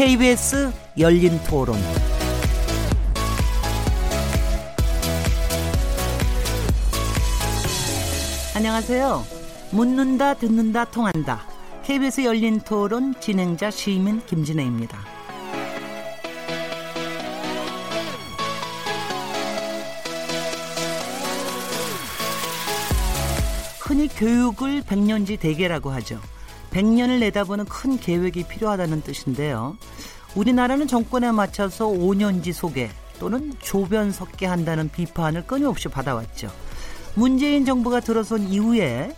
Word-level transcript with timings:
KBS 0.00 0.72
열린 0.98 1.38
토론. 1.46 1.76
안녕하세요. 8.56 9.22
묻는다, 9.72 10.32
듣는다, 10.32 10.86
통한다. 10.86 11.42
KBS 11.84 12.22
열린 12.22 12.60
토론 12.60 13.14
진행자 13.20 13.70
시민 13.70 14.24
김진혜입니다. 14.24 14.96
흔히 23.78 24.08
교육을 24.08 24.80
백년지 24.80 25.36
대계라고 25.36 25.90
하죠. 25.90 26.22
100년을 26.70 27.18
내다보는 27.20 27.64
큰 27.66 27.98
계획이 27.98 28.44
필요하다는 28.44 29.02
뜻인데요. 29.02 29.76
우리나라는 30.34 30.86
정권에 30.86 31.32
맞춰서 31.32 31.86
5년지 31.86 32.52
소개 32.52 32.90
또는 33.18 33.52
조변 33.60 34.12
섞게 34.12 34.46
한다는 34.46 34.88
비판을 34.88 35.46
끊임없이 35.46 35.88
받아왔죠. 35.88 36.50
문재인 37.14 37.64
정부가 37.64 38.00
들어선 38.00 38.48
이후에 38.48 39.14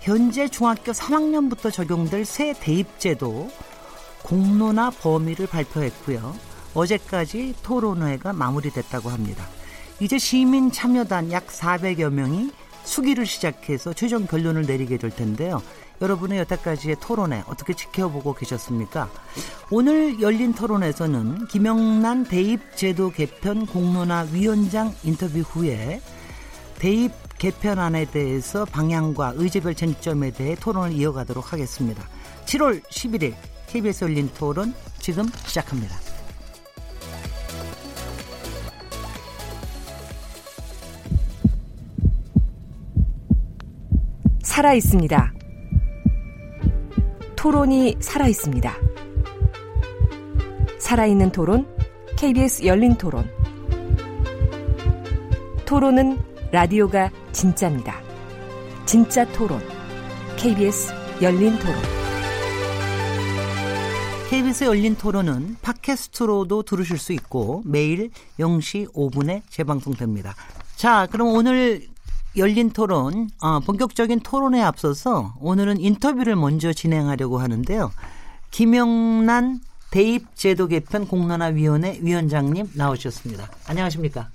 현재 0.00 0.48
중학교 0.48 0.92
3학년부터 0.92 1.72
적용될 1.72 2.24
새 2.24 2.54
대입제도 2.58 3.50
공로나 4.22 4.90
범위를 4.90 5.46
발표했고요. 5.46 6.34
어제까지 6.74 7.54
토론회가 7.62 8.32
마무리됐다고 8.32 9.10
합니다. 9.10 9.46
이제 10.00 10.18
시민 10.18 10.72
참여단 10.72 11.30
약 11.30 11.46
400여 11.46 12.10
명이 12.10 12.50
수기를 12.84 13.26
시작해서 13.26 13.92
최종 13.92 14.26
결론을 14.26 14.62
내리게 14.62 14.98
될 14.98 15.10
텐데요. 15.10 15.62
여러분의 16.04 16.38
여태까지의 16.40 16.96
토론회 17.00 17.42
어떻게 17.46 17.72
지켜보고 17.72 18.34
계셨습니까? 18.34 19.10
오늘 19.70 20.20
열린 20.20 20.52
토론에서는 20.52 21.46
김영란 21.46 22.24
대입제도 22.24 23.10
개편 23.10 23.64
공론화 23.64 24.28
위원장 24.30 24.94
인터뷰 25.02 25.40
후에 25.40 26.02
대입 26.78 27.12
개편안에 27.38 28.06
대해서 28.06 28.66
방향과 28.66 29.32
의제별 29.36 29.74
쟁점에 29.74 30.30
대해 30.30 30.54
토론을 30.54 30.92
이어가도록 30.92 31.52
하겠습니다. 31.52 32.02
7월 32.44 32.82
11일 32.84 33.34
KBS 33.66 34.04
열린 34.04 34.28
토론 34.34 34.74
지금 34.98 35.26
시작합니다. 35.46 35.96
살아 44.42 44.74
있습니다. 44.74 45.43
토론이 47.44 47.96
살아 48.00 48.26
있습니다. 48.26 48.74
살아있는 50.78 51.30
토론, 51.30 51.66
KBS 52.16 52.64
열린 52.64 52.94
토론. 52.94 53.30
토론은 55.66 56.18
라디오가 56.52 57.10
진짜입니다. 57.32 58.00
진짜 58.86 59.30
토론, 59.32 59.60
KBS 60.38 60.94
열린 61.20 61.58
토론. 61.58 61.76
KBS 64.30 64.64
열린 64.64 64.96
토론은 64.96 65.56
팟캐스트로도 65.60 66.62
들으실 66.62 66.96
수 66.96 67.12
있고 67.12 67.60
매일 67.66 68.08
0시 68.38 68.90
5분에 68.94 69.42
재방송됩니다. 69.50 70.34
자, 70.76 71.06
그럼 71.10 71.28
오늘 71.28 71.88
열린 72.36 72.70
토론, 72.70 73.28
어, 73.40 73.60
본격적인 73.60 74.20
토론에 74.20 74.60
앞서서 74.60 75.34
오늘은 75.40 75.80
인터뷰를 75.80 76.34
먼저 76.36 76.72
진행하려고 76.72 77.38
하는데요. 77.38 77.92
김영란 78.50 79.60
대입제도 79.90 80.66
개편 80.66 81.06
공론화위원회 81.06 82.00
위원장님 82.02 82.70
나오셨습니다. 82.74 83.48
안녕하십니까? 83.68 84.28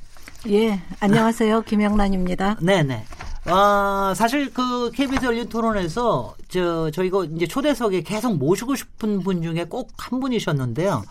예, 0.49 0.79
안녕하세요. 1.01 1.63
김영란입니다. 1.67 2.57
네네. 2.61 3.03
아, 3.45 4.13
사실 4.15 4.53
그 4.53 4.91
KBS 4.91 5.25
열린 5.25 5.49
토론에서 5.49 6.35
저, 6.47 6.89
저희가 6.91 7.25
이제 7.35 7.47
초대석에 7.47 8.03
계속 8.03 8.37
모시고 8.37 8.75
싶은 8.75 9.19
분 9.21 9.41
중에 9.41 9.65
꼭 9.65 9.89
한 9.97 10.21
분이셨는데요. 10.21 11.03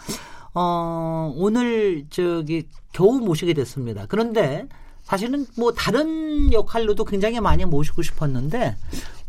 어, 0.54 1.32
오늘 1.36 2.06
저기 2.08 2.66
겨우 2.92 3.18
모시게 3.18 3.52
됐습니다. 3.52 4.06
그런데 4.08 4.66
사실은 5.08 5.46
뭐 5.56 5.72
다른 5.72 6.52
역할로도 6.52 7.06
굉장히 7.06 7.40
많이 7.40 7.64
모시고 7.64 8.02
싶었는데 8.02 8.76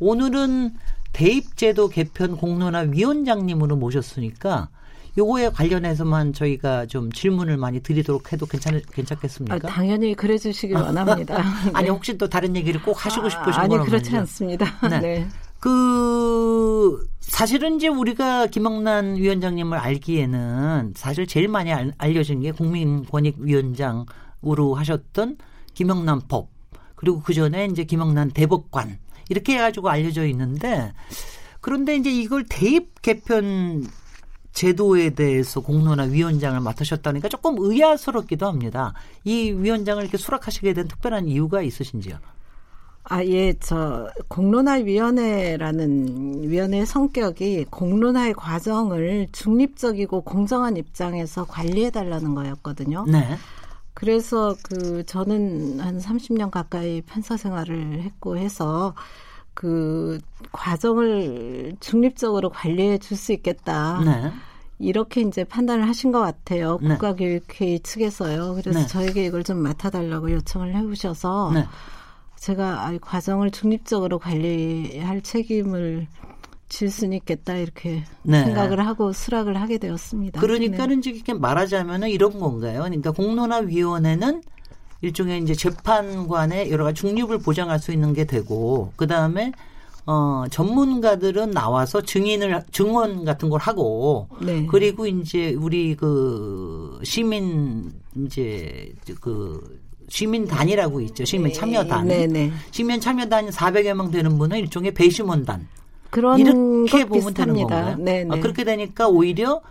오늘은 0.01 0.73
대입제도 1.13 1.87
개편 1.87 2.35
공론화 2.35 2.87
위원장님으로 2.89 3.77
모셨으니까 3.77 4.67
요거에 5.17 5.51
관련해서만 5.51 6.33
저희가 6.33 6.87
좀 6.87 7.13
질문을 7.13 7.55
많이 7.55 7.79
드리도록 7.79 8.33
해도 8.33 8.45
괜찮 8.45 8.81
괜찮겠습니까? 8.91 9.55
아, 9.55 9.59
당연히 9.59 10.15
그래 10.15 10.37
주시길 10.37 10.75
원합니다. 10.75 11.41
아니 11.71 11.85
네. 11.85 11.91
혹시 11.91 12.17
또 12.17 12.27
다른 12.27 12.57
얘기를 12.57 12.81
꼭 12.81 13.05
하시고 13.05 13.29
싶으신 13.29 13.53
아, 13.53 13.63
아니 13.63 13.77
그렇지 13.77 14.13
않습니다. 14.17 14.65
네. 14.89 14.99
네. 15.23 15.25
그 15.59 17.07
사실은 17.21 17.77
이제 17.77 17.87
우리가 17.87 18.47
김영란 18.47 19.15
위원장님을 19.15 19.77
알기에는 19.77 20.95
사실 20.97 21.25
제일 21.25 21.47
많이 21.47 21.71
알, 21.71 21.93
알려진 21.97 22.41
게 22.41 22.51
국민권익위원장으로 22.51 24.75
하셨던 24.75 25.37
김영란법 25.73 26.49
그리고 26.95 27.21
그 27.21 27.33
전에 27.33 27.65
이제 27.65 27.83
김영란 27.83 28.31
대법관 28.31 28.99
이렇게 29.29 29.55
해가지고 29.55 29.89
알려져 29.89 30.25
있는데 30.27 30.93
그런데 31.61 31.95
이제 31.95 32.11
이걸 32.11 32.45
대입 32.47 33.01
개편 33.01 33.87
제도에 34.51 35.11
대해서 35.11 35.61
공론화 35.61 36.05
위원장을 36.05 36.59
맡으셨다니까 36.59 37.29
조금 37.29 37.55
의아스럽기도 37.57 38.47
합니다. 38.47 38.93
이 39.23 39.51
위원장을 39.51 40.03
이렇게 40.03 40.17
수락하시게 40.17 40.73
된 40.73 40.87
특별한 40.87 41.27
이유가 41.27 41.61
있으신지요? 41.61 42.17
아, 43.03 43.23
예, 43.25 43.53
저, 43.59 44.09
공론화위원회라는 44.27 46.49
위원회 46.49 46.83
성격이 46.85 47.65
공론화의 47.71 48.33
과정을 48.35 49.29
중립적이고 49.31 50.21
공정한 50.21 50.77
입장에서 50.77 51.45
관리해달라는 51.45 52.35
거였거든요. 52.35 53.05
네. 53.07 53.35
그래서 53.99 54.55
그 54.63 55.05
저는 55.05 55.79
한 55.79 55.99
30년 55.99 56.49
가까이 56.51 57.01
판사 57.01 57.35
생활을 57.35 58.01
했고 58.01 58.37
해서 58.37 58.93
그 59.53 60.19
과정을 60.53 61.75
중립적으로 61.81 62.49
관리해 62.49 62.97
줄 62.97 63.17
수 63.17 63.33
있겠다. 63.33 64.01
네. 64.05 64.31
이렇게 64.79 65.19
이제 65.19 65.43
판단을 65.43 65.85
하신 65.87 66.13
것 66.13 66.21
같아요. 66.21 66.79
네. 66.81 66.89
국가교육회의 66.89 67.81
측에서요. 67.81 68.55
그래서 68.55 68.79
네. 68.79 68.87
저에게 68.87 69.25
이걸 69.25 69.43
좀 69.43 69.57
맡아달라고 69.57 70.31
요청을 70.31 70.73
해오셔서 70.73 71.51
네. 71.53 71.65
제가 72.37 72.93
과정을 73.01 73.51
중립적으로 73.51 74.17
관리할 74.17 75.21
책임을 75.21 76.07
질 76.69 76.89
수는 76.89 77.17
있겠다 77.17 77.55
이렇게 77.55 78.03
네. 78.23 78.43
생각을 78.43 78.85
하고 78.85 79.11
수락을 79.11 79.59
하게 79.59 79.79
되었습니다. 79.79 80.39
그러니까는 80.39 81.01
네. 81.01 81.09
이렇게 81.09 81.33
말하자면은 81.33 82.09
이런 82.09 82.39
건가요? 82.39 82.79
그러니까 82.83 83.11
공론화위원회는 83.11 84.43
일종의 85.01 85.41
이제 85.41 85.55
재판관의 85.55 86.71
여러 86.71 86.83
가지 86.83 87.01
중립을 87.01 87.39
보장할 87.39 87.79
수 87.79 87.91
있는 87.91 88.13
게 88.13 88.25
되고 88.25 88.93
그 88.95 89.07
다음에 89.07 89.51
어 90.05 90.45
전문가들은 90.49 91.51
나와서 91.51 92.01
증인을 92.01 92.63
증언 92.71 93.25
같은 93.25 93.49
걸 93.49 93.59
하고 93.59 94.27
네. 94.41 94.65
그리고 94.69 95.07
이제 95.07 95.53
우리 95.53 95.95
그 95.95 96.99
시민 97.03 97.91
이제 98.15 98.93
그 99.21 99.79
시민단이라고 100.09 101.01
있죠. 101.01 101.25
시민 101.25 101.53
참여단. 101.53 102.07
네, 102.07 102.27
네. 102.27 102.51
시민 102.71 102.99
참여단 102.99 103.49
400여 103.49 103.93
명 103.93 104.11
되는 104.11 104.37
분은 104.37 104.57
일종의 104.57 104.93
배심원단. 104.93 105.67
그런 106.09 106.39
이렇게 106.39 107.05
보면 107.05 107.33
되는 107.33 107.53
건가요? 107.55 107.95
네, 107.97 108.23
네. 108.23 108.27
아, 108.29 108.39
그렇게 108.39 108.63
되니까 108.63 109.07
오히려 109.07 109.61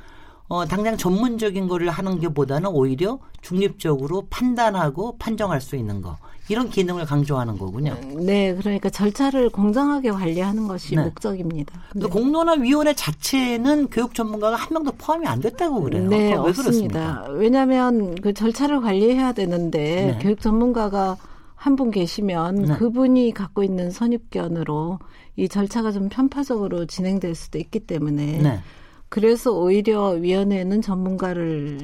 어, 0.49 0.65
당장 0.65 0.97
전문적인 0.97 1.69
거를 1.69 1.91
하는 1.91 2.21
게보다는 2.21 2.71
오히려 2.71 3.19
중립적으로 3.43 4.27
판단하고 4.31 5.17
판정할 5.19 5.61
수 5.61 5.77
있는 5.77 6.01
거. 6.01 6.17
이런 6.51 6.71
기능을 6.71 7.05
강조하는 7.05 7.59
거군요. 7.59 7.95
네, 8.17 8.55
그러니까 8.55 8.89
절차를 8.89 9.51
공정하게 9.51 10.11
관리하는 10.11 10.67
것이 10.67 10.97
네. 10.97 11.03
목적입니다. 11.03 11.79
네. 11.95 12.07
공론화위원회 12.07 12.95
자체는 12.95 13.89
교육 13.91 14.15
전문가가 14.15 14.57
한 14.57 14.69
명도 14.73 14.93
포함이 14.93 15.27
안 15.27 15.41
됐다고 15.41 15.83
그래요. 15.83 16.09
네, 16.09 16.33
없습니다. 16.33 17.27
왜냐하면 17.29 18.15
그 18.23 18.33
절차를 18.33 18.81
관리해야 18.81 19.33
되는데 19.33 20.17
네. 20.17 20.19
교육 20.23 20.41
전문가가 20.41 21.19
한 21.59 21.75
분 21.75 21.91
계시면 21.91 22.55
네. 22.63 22.77
그분이 22.77 23.33
갖고 23.35 23.65
있는 23.65 23.91
선입견으로 23.91 25.01
이 25.37 25.49
절차가 25.49 25.91
좀 25.91 26.09
편파적으로 26.09 26.87
진행될 26.87 27.35
수도 27.35 27.59
있기 27.59 27.81
때문에 27.81 28.39
네. 28.39 28.61
그래서 29.09 29.53
오히려 29.53 30.11
위원회는 30.11 30.83
전문가를 30.83 31.81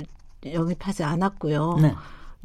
영입하지 0.46 1.02
않았고요. 1.02 1.78
네. 1.82 1.94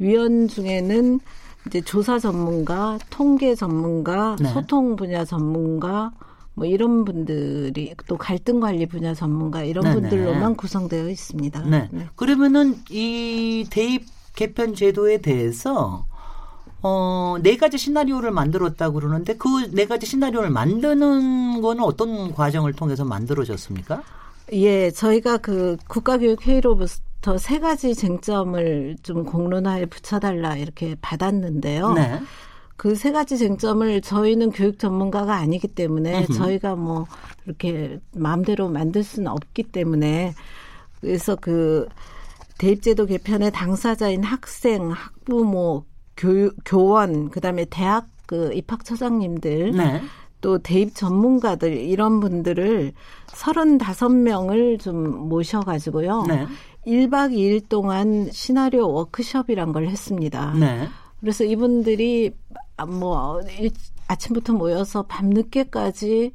위원 0.00 0.48
중에는 0.48 1.20
이제 1.66 1.80
조사 1.82 2.18
전문가, 2.18 2.98
통계 3.10 3.54
전문가, 3.54 4.34
네. 4.40 4.48
소통 4.48 4.96
분야 4.96 5.24
전문가, 5.24 6.10
뭐 6.54 6.66
이런 6.66 7.04
분들이 7.04 7.94
또 8.08 8.16
갈등 8.16 8.58
관리 8.58 8.86
분야 8.86 9.14
전문가 9.14 9.62
이런 9.62 9.84
네네. 9.84 9.94
분들로만 10.00 10.56
구성되어 10.56 11.08
있습니다. 11.08 11.62
네. 11.62 11.88
네. 11.92 12.06
그러면은 12.16 12.76
이 12.90 13.66
대입 13.70 14.04
개편 14.34 14.74
제도에 14.74 15.18
대해서 15.18 16.06
어, 16.82 17.36
네 17.42 17.56
가지 17.56 17.76
시나리오를 17.78 18.30
만들었다고 18.30 18.94
그러는데 18.94 19.36
그 19.36 19.48
네 19.72 19.86
가지 19.86 20.06
시나리오를 20.06 20.50
만드는 20.50 21.60
거는 21.60 21.82
어떤 21.84 22.32
과정을 22.34 22.72
통해서 22.72 23.04
만들어졌습니까? 23.04 24.02
예, 24.52 24.90
저희가 24.90 25.38
그 25.38 25.76
국가교육회의로부터 25.88 27.38
세 27.38 27.58
가지 27.60 27.94
쟁점을 27.94 28.96
좀 29.02 29.24
공론화에 29.24 29.86
붙여달라 29.86 30.56
이렇게 30.56 30.96
받았는데요. 31.00 31.92
네. 31.92 32.20
그 32.76 32.94
세 32.96 33.12
가지 33.12 33.36
쟁점을 33.36 34.00
저희는 34.00 34.52
교육 34.52 34.78
전문가가 34.78 35.34
아니기 35.36 35.68
때문에 35.68 36.24
으흠. 36.24 36.32
저희가 36.34 36.76
뭐 36.76 37.06
이렇게 37.44 38.00
마음대로 38.14 38.68
만들 38.70 39.04
수는 39.04 39.30
없기 39.30 39.64
때문에 39.64 40.32
그래서 41.02 41.36
그 41.36 41.86
대입제도 42.58 43.04
개편의 43.06 43.52
당사자인 43.52 44.22
학생, 44.24 44.90
학부모, 44.92 45.84
교, 46.20 46.50
교원, 46.66 47.30
그 47.30 47.40
다음에 47.40 47.64
대학 47.64 48.06
그 48.26 48.52
입학처장님들 48.52 49.72
네. 49.72 50.02
또 50.42 50.58
대입 50.58 50.94
전문가들 50.94 51.72
이런 51.72 52.20
분들을 52.20 52.92
35명을 53.28 54.78
좀 54.78 55.28
모셔가지고요. 55.28 56.24
네. 56.28 56.46
1박 56.86 57.32
2일 57.32 57.68
동안 57.68 58.28
시나리오 58.30 58.92
워크숍이란 58.92 59.72
걸 59.72 59.88
했습니다. 59.88 60.54
네. 60.58 60.88
그래서 61.20 61.44
이분들이 61.44 62.32
뭐 62.86 63.40
아침부터 64.06 64.54
모여서 64.54 65.02
밤늦게까지 65.02 66.32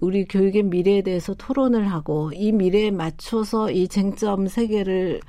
우리 0.00 0.26
교육의 0.26 0.64
미래에 0.64 1.02
대해서 1.02 1.34
토론을 1.34 1.90
하고 1.90 2.30
이 2.34 2.52
미래에 2.52 2.90
맞춰서 2.90 3.70
이 3.70 3.88
쟁점 3.88 4.46
세 4.48 4.66
개를 4.66 5.20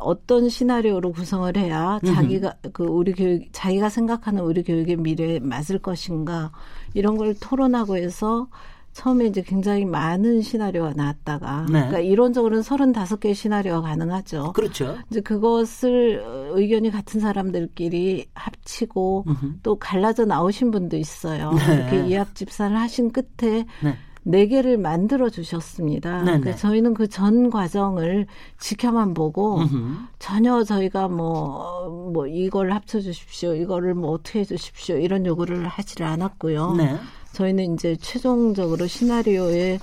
어떤 0.00 0.48
시나리오로 0.48 1.12
구성을 1.12 1.56
해야 1.56 1.98
자기가 2.04 2.54
그 2.72 2.84
우리 2.84 3.12
교육 3.12 3.44
자기가 3.52 3.88
생각하는 3.88 4.42
우리 4.42 4.62
교육의 4.62 4.96
미래에 4.96 5.40
맞을 5.40 5.78
것인가 5.78 6.52
이런 6.94 7.16
걸 7.16 7.34
토론하고 7.38 7.96
해서 7.96 8.48
처음에 8.92 9.26
이제 9.26 9.42
굉장히 9.42 9.84
많은 9.84 10.42
시나리오가 10.42 10.92
나왔다가 10.94 11.62
네. 11.66 11.72
그러니까 11.72 12.00
이론적으로는 12.00 12.62
35개의 12.62 13.34
시나리오가 13.34 13.82
가능하죠. 13.82 14.52
그렇죠. 14.52 14.98
이제 15.10 15.20
그것을 15.20 16.22
의견이 16.52 16.90
같은 16.90 17.20
사람들끼리 17.20 18.26
합치고 18.34 19.24
음흠. 19.28 19.52
또 19.62 19.76
갈라져 19.76 20.24
나오신 20.24 20.72
분도 20.72 20.96
있어요. 20.96 21.52
네. 21.52 21.74
이렇게 21.74 22.06
이합 22.08 22.34
집산을 22.34 22.76
하신 22.78 23.12
끝에 23.12 23.64
네. 23.82 23.96
네 24.22 24.46
개를 24.46 24.76
만들어 24.78 25.30
주셨습니다. 25.30 26.20
그러니까 26.22 26.54
저희는 26.54 26.94
그 26.94 27.06
전 27.08 27.50
과정을 27.50 28.26
지켜만 28.58 29.14
보고 29.14 29.58
음흠. 29.60 29.94
전혀 30.18 30.62
저희가 30.62 31.08
뭐, 31.08 32.10
뭐 32.12 32.26
이걸 32.26 32.72
합쳐 32.72 33.00
주십시오. 33.00 33.54
이거를 33.54 33.94
뭐 33.94 34.10
어떻게 34.12 34.40
해 34.40 34.44
주십시오. 34.44 34.96
이런 34.96 35.26
요구를 35.26 35.66
하지를 35.66 36.06
않았고요. 36.06 36.74
네. 36.74 36.96
저희는 37.32 37.74
이제 37.74 37.96
최종적으로 38.00 38.86
시나리오에 38.86 39.78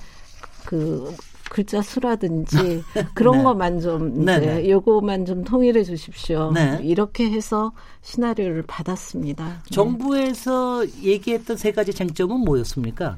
그 0.66 1.14
글자 1.50 1.80
수라든지 1.82 2.82
그런 3.14 3.38
네. 3.38 3.44
것만 3.44 3.80
좀 3.80 4.22
이제 4.22 4.38
네네. 4.38 4.70
요거만 4.70 5.24
좀 5.26 5.44
통일해 5.44 5.82
주십시오. 5.82 6.52
네. 6.52 6.78
이렇게 6.82 7.30
해서 7.30 7.72
시나리오를 8.02 8.62
받았습니다. 8.66 9.44
네. 9.46 9.70
정부에서 9.70 10.84
네. 10.84 11.02
얘기했던 11.02 11.56
세 11.56 11.72
가지 11.72 11.92
쟁점은 11.92 12.40
뭐였습니까? 12.40 13.16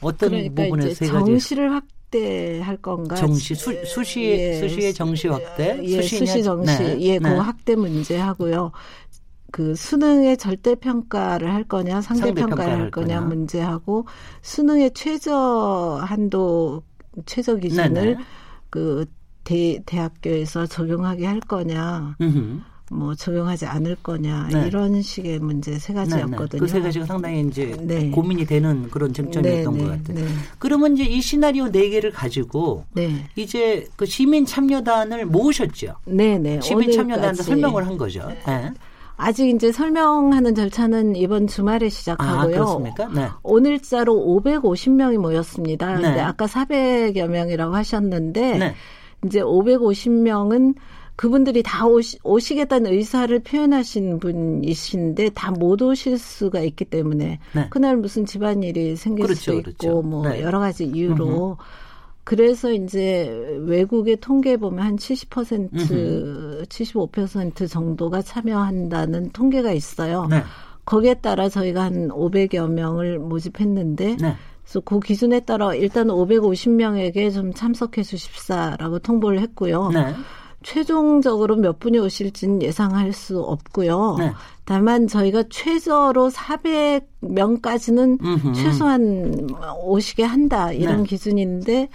어떤 0.00 0.30
그러니까 0.30 0.64
부분에서 0.64 0.94
세 0.94 1.06
가지? 1.06 1.24
정시를 1.26 1.72
확대할 1.72 2.76
건가? 2.78 3.16
정시 3.16 3.54
수, 3.54 3.72
수시 3.84 4.22
예, 4.24 4.60
수시의 4.60 4.94
정시 4.94 5.28
확대, 5.28 5.80
예, 5.82 6.02
수시 6.02 6.42
정시 6.42 6.82
네. 6.82 7.00
예, 7.00 7.18
그 7.18 7.28
네. 7.28 7.34
확대 7.36 7.76
문제 7.76 8.16
하고요. 8.18 8.72
그 9.52 9.74
수능의 9.74 10.36
절대 10.36 10.74
평가를 10.74 11.52
할 11.52 11.64
거냐, 11.64 12.02
상대 12.02 12.32
평가를 12.32 12.72
할 12.72 12.90
거냐, 12.90 13.20
거냐 13.20 13.20
문제하고 13.22 14.06
수능의 14.42 14.92
최저 14.92 16.00
한도 16.04 16.82
최저 17.24 17.56
기준을 17.56 17.92
네네. 17.92 18.16
그 18.70 19.06
대, 19.44 19.80
대학교에서 19.86 20.66
적용하게 20.66 21.24
할 21.26 21.40
거냐. 21.40 22.16
음흠. 22.20 22.60
뭐 22.90 23.14
적용하지 23.14 23.66
않을 23.66 23.96
거냐 24.02 24.48
네. 24.52 24.66
이런 24.66 25.02
식의 25.02 25.40
문제 25.40 25.76
세 25.78 25.92
가지였거든요. 25.92 26.60
그 26.60 26.68
세 26.68 26.80
가지가 26.80 27.06
상당히 27.06 27.40
이제 27.40 27.76
네. 27.80 28.10
고민이 28.10 28.46
되는 28.46 28.88
그런 28.90 29.12
쟁점이었던 29.12 29.74
네, 29.74 29.84
것 29.84 29.90
네, 29.90 29.96
같아요. 29.96 30.24
네. 30.24 30.32
그러면 30.58 30.94
이제 30.96 31.04
이 31.04 31.20
시나리오 31.20 31.70
네 31.70 31.88
개를 31.88 32.12
가지고 32.12 32.84
이제 33.34 33.88
그 33.96 34.06
시민 34.06 34.46
참여단을 34.46 35.26
모으셨죠. 35.26 35.96
네 36.04 36.38
네. 36.38 36.60
시민 36.60 36.92
참여단도 36.92 37.42
설명을 37.42 37.86
한 37.86 37.96
거죠. 37.98 38.28
네. 38.46 38.72
아직 39.18 39.48
이제 39.48 39.72
설명하는 39.72 40.54
절차는 40.54 41.16
이번 41.16 41.46
주말에 41.46 41.88
시작하고요. 41.88 42.38
아, 42.38 42.46
그렇습니까? 42.46 43.08
네. 43.08 43.28
오늘자로 43.42 44.14
550명이 44.14 45.16
모였습니다. 45.16 45.96
네. 45.96 46.02
근데 46.02 46.20
아까 46.20 46.44
400여 46.46 47.26
명이라고 47.26 47.74
하셨는데 47.74 48.58
네. 48.58 48.74
이제 49.24 49.40
550명은 49.40 50.74
그분들이 51.16 51.62
다 51.62 51.86
오시, 51.86 52.18
오시겠다는 52.22 52.92
의사를 52.92 53.38
표현하신 53.40 54.18
분이신데 54.18 55.30
다 55.30 55.50
못 55.50 55.80
오실 55.80 56.18
수가 56.18 56.60
있기 56.60 56.84
때문에 56.84 57.38
네. 57.54 57.66
그날 57.70 57.96
무슨 57.96 58.26
집안일이 58.26 58.96
생길 58.96 59.24
그렇죠, 59.24 59.40
수도 59.40 59.52
있고 59.54 59.62
그렇죠. 59.62 60.02
뭐 60.02 60.28
네. 60.28 60.42
여러 60.42 60.58
가지 60.60 60.84
이유로 60.84 61.52
음흠. 61.52 61.56
그래서 62.24 62.72
이제 62.72 63.28
외국의 63.60 64.16
통계에 64.16 64.56
보면 64.56 64.84
한 64.84 64.96
70%, 64.96 65.72
음흠. 65.72 66.62
75% 66.68 67.70
정도가 67.70 68.20
참여한다는 68.20 69.30
통계가 69.30 69.72
있어요. 69.72 70.26
네. 70.28 70.42
거기에 70.84 71.14
따라 71.14 71.48
저희가 71.48 71.84
한 71.84 72.08
500여 72.08 72.68
명을 72.68 73.18
모집했는데 73.20 74.16
네. 74.20 74.34
그래서 74.62 74.80
그 74.80 75.00
기준에 75.00 75.40
따라 75.40 75.74
일단 75.74 76.08
550명에게 76.08 77.32
좀 77.32 77.54
참석해 77.54 78.02
주십사라고 78.02 78.98
통보를 78.98 79.40
했고요. 79.40 79.90
네. 80.66 80.72
최종적으로 80.72 81.56
몇 81.56 81.78
분이 81.78 81.98
오실지는 81.98 82.62
예상할 82.62 83.12
수 83.12 83.40
없고요. 83.40 84.16
네. 84.18 84.32
다만 84.64 85.06
저희가 85.06 85.44
최저로 85.48 86.30
400명까지는 86.30 88.20
음흠. 88.20 88.52
최소한 88.54 89.48
오시게 89.82 90.24
한다 90.24 90.72
이런 90.72 90.98
네. 90.98 91.04
기준인데 91.04 91.88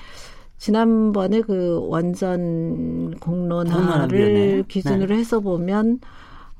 지난번에 0.57 1.41
그 1.41 1.79
원전 1.89 3.15
공론화를 3.19 4.63
기준으로 4.67 5.15
네. 5.15 5.19
해서 5.19 5.41
보면 5.41 5.99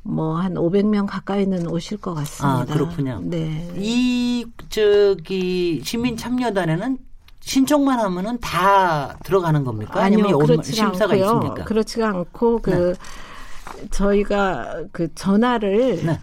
뭐 0.04 0.38
한 0.38 0.56
500명 0.56 1.06
가까이는 1.08 1.68
오실 1.70 1.98
것 1.98 2.14
같습니다. 2.16 2.62
아, 2.62 2.66
그렇군요. 2.66 3.22
네. 3.24 3.72
이 3.78 4.46
저기 4.70 5.82
시민 5.84 6.18
참여단에는 6.18 6.98
신청만 7.42 8.00
하면은 8.00 8.38
다 8.40 9.18
들어가는 9.24 9.64
겁니까? 9.64 10.02
아니요, 10.02 10.24
아니면 10.24 10.40
그렇지 10.40 10.74
심사가 10.74 11.14
않고요. 11.14 11.26
있습니까? 11.26 11.64
그렇지가 11.66 12.08
않고 12.08 12.60
그 12.62 12.70
네. 12.72 13.88
저희가 13.90 14.84
그 14.92 15.14
전화를 15.16 16.06
네. 16.06 16.20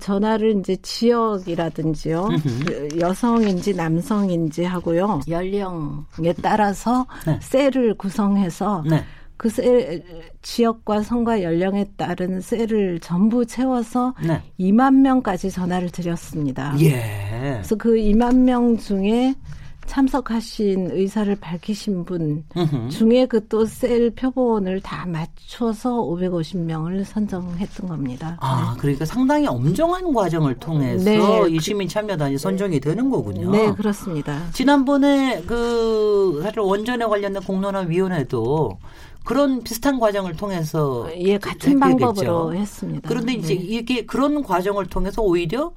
전화를 0.00 0.58
이제 0.58 0.76
지역이라든지요, 0.76 2.28
그 2.66 2.88
여성인지 3.00 3.74
남성인지 3.74 4.64
하고요, 4.64 5.20
연령에 5.28 6.34
따라서 6.42 7.06
네. 7.26 7.38
셀을 7.40 7.94
구성해서 7.96 8.84
네. 8.88 9.02
그 9.38 9.48
셀, 9.48 10.02
지역과 10.42 11.02
성과 11.02 11.42
연령에 11.42 11.86
따른 11.96 12.40
셀을 12.40 12.98
전부 13.00 13.46
채워서 13.46 14.14
네. 14.22 14.42
2만 14.58 14.94
명까지 14.96 15.50
전화를 15.50 15.90
드렸습니다. 15.90 16.74
예. 16.80 17.52
그래서 17.54 17.76
그 17.76 17.90
2만 17.94 18.40
명 18.40 18.76
중에 18.76 19.34
참석하신 19.88 20.90
의사를 20.92 21.34
밝히신 21.40 22.04
분 22.04 22.44
으흠. 22.56 22.90
중에 22.90 23.26
그 23.26 23.48
또 23.48 23.64
셀 23.64 24.10
표본을 24.10 24.80
다 24.82 25.06
맞춰서 25.06 25.94
550명을 26.02 27.04
선정했던 27.04 27.88
겁니다. 27.88 28.36
아, 28.40 28.72
네. 28.74 28.80
그러니까 28.80 29.04
상당히 29.06 29.46
엄정한 29.46 30.12
과정을 30.12 30.56
통해서 30.56 31.04
네. 31.04 31.18
이 31.50 31.58
시민 31.58 31.88
참여단이 31.88 32.36
선정이 32.38 32.78
되는 32.80 33.08
거군요. 33.08 33.50
네, 33.50 33.72
그렇습니다. 33.72 34.38
지난번에 34.52 35.42
그 35.46 36.40
사실 36.42 36.60
원전에 36.60 37.06
관련된 37.06 37.42
공론화 37.42 37.80
위원회도 37.80 38.78
그런 39.24 39.62
비슷한 39.62 39.98
과정을 39.98 40.36
통해서 40.36 41.08
예, 41.16 41.38
같은 41.38 41.78
방법으로 41.78 42.54
했습니다. 42.54 43.08
그런데 43.08 43.32
이제 43.34 43.54
네. 43.54 43.60
이게 43.60 44.04
그런 44.04 44.42
과정을 44.42 44.86
통해서 44.86 45.22
오히려 45.22 45.72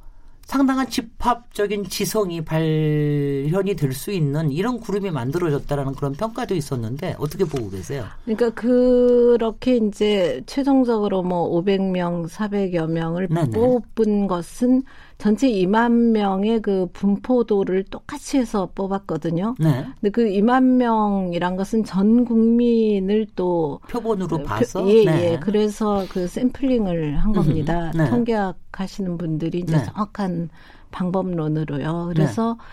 상당한 0.52 0.90
집합적인 0.90 1.86
지성이 1.86 2.44
발현이 2.44 3.74
될 3.78 3.94
수 3.94 4.12
있는 4.12 4.52
이런 4.52 4.80
그룹이 4.82 5.10
만들어졌다라는 5.12 5.96
그런 5.96 6.12
평가도 6.14 6.56
있었는데 6.56 7.16
어떻게 7.20 7.46
보고 7.46 7.70
계세요? 7.70 8.04
그러니까 8.26 8.50
그렇게 8.50 9.78
이제 9.78 10.42
최종적으로 10.46 11.24
뭐 11.24 11.50
500명, 11.62 12.28
400여 12.28 12.90
명을 12.90 13.28
네네. 13.30 13.52
뽑은 13.52 14.28
것은 14.28 14.84
전체 15.22 15.48
2만 15.48 16.14
명의 16.14 16.60
그 16.64 16.88
분포도를 16.94 17.84
똑같이 17.84 18.40
해서 18.40 18.72
뽑았거든요. 18.74 19.54
네. 19.60 19.86
근데 20.00 20.10
그 20.10 20.24
2만 20.24 20.64
명이란 20.78 21.58
것은 21.58 21.84
전 21.84 22.26
국민을 22.26 23.28
또 23.36 23.80
표본으로 23.88 24.38
그, 24.40 24.44
봐서 24.44 24.84
예, 24.90 25.06
네. 25.06 25.34
예. 25.34 25.40
그래서 25.40 26.08
그 26.10 26.28
샘플링을 26.28 27.18
한 27.18 27.34
겁니다. 27.34 27.92
네. 27.94 28.10
통계학 28.10 28.58
하시는 28.72 29.16
분들이 29.20 29.60
이제 29.60 29.78
네. 29.78 29.84
정확한 29.84 30.50
방법론으로요. 30.90 32.10
그래서 32.16 32.58
네. 32.58 32.66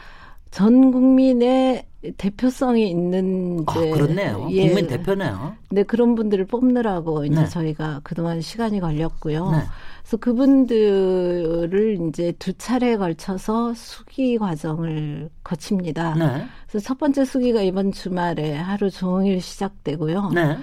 전 0.51 0.91
국민의 0.91 1.85
대표성이 2.17 2.89
있는 2.91 3.65
아, 3.67 3.73
이제 3.73 3.91
아, 3.91 3.95
그렇네요. 3.95 4.49
예, 4.51 4.67
국민 4.67 4.87
대표네요. 4.87 5.57
네 5.71 5.83
그런 5.83 6.15
분들을 6.15 6.47
뽑느라고 6.47 7.25
이제 7.25 7.41
네. 7.41 7.49
저희가 7.49 8.01
그동안 8.05 8.41
시간이 8.41 8.79
걸렸고요. 8.81 9.51
네. 9.51 9.59
그래서 10.03 10.17
그분들을 10.19 11.99
이제 12.09 12.33
두 12.39 12.53
차례에 12.53 12.97
걸쳐서 12.97 13.75
수기 13.75 14.39
과정을 14.39 15.29
거칩니다. 15.43 16.15
네. 16.15 16.47
그래서 16.69 16.87
첫 16.87 16.99
번째 16.99 17.25
수기가 17.25 17.63
이번 17.63 17.91
주말에 17.91 18.55
하루 18.57 18.91
종일 18.91 19.41
시작되고요. 19.41 20.31
네. 20.31 20.57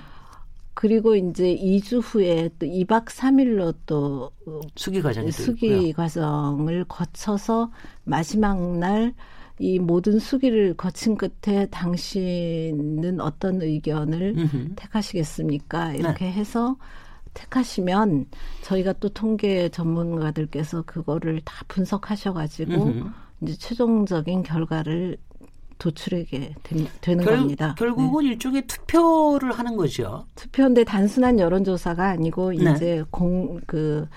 그리고 0.74 1.16
이제 1.16 1.56
2주 1.56 2.02
후에 2.04 2.50
또 2.60 2.66
2박 2.66 3.06
3일로 3.06 3.74
또 3.86 4.30
수기 4.76 5.02
과정이 5.02 5.32
수기 5.32 5.94
과정을 5.94 6.86
거쳐서 6.86 7.72
마지막 8.04 8.78
날 8.78 9.14
이 9.60 9.80
모든 9.80 10.20
수기를 10.20 10.74
거친 10.76 11.16
끝에 11.16 11.68
당신은 11.68 13.22
어떤 13.22 13.62
의견을 13.62 14.36
음흠. 14.38 14.76
택하시겠습니까? 14.76 15.94
이렇게 15.94 16.26
네. 16.26 16.32
해서 16.32 16.76
택하시면 17.34 18.28
저희가 18.64 18.94
또 18.94 19.10
통계 19.10 19.70
전문가들께서 19.70 20.84
그거를 20.84 21.42
다 21.46 21.64
분석하셔가지고 21.68 22.74
음흠. 22.74 23.10
이제 23.42 23.54
최종적인 23.58 24.44
결과를 24.44 25.18
도출하게 25.78 26.56
되, 26.64 27.16
는 27.16 27.26
겁니다. 27.26 27.76
결국은 27.78 28.24
네. 28.24 28.32
일종의 28.32 28.66
투표를 28.66 29.52
하는 29.52 29.76
거죠. 29.76 30.26
투표인데 30.36 30.86
단순한 30.86 31.40
여론조사가 31.40 32.10
아니고 32.10 32.52
네. 32.52 32.72
이제 32.72 33.04
공 33.10 33.60
그 33.68 34.08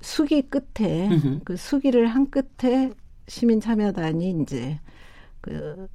수기 0.00 0.42
끝에 0.42 1.08
음흠. 1.08 1.40
그 1.44 1.56
수기를 1.56 2.06
한 2.08 2.30
끝에 2.30 2.92
시민 3.28 3.60
참여단이 3.60 4.36
이제 4.42 4.78
그 5.40 5.86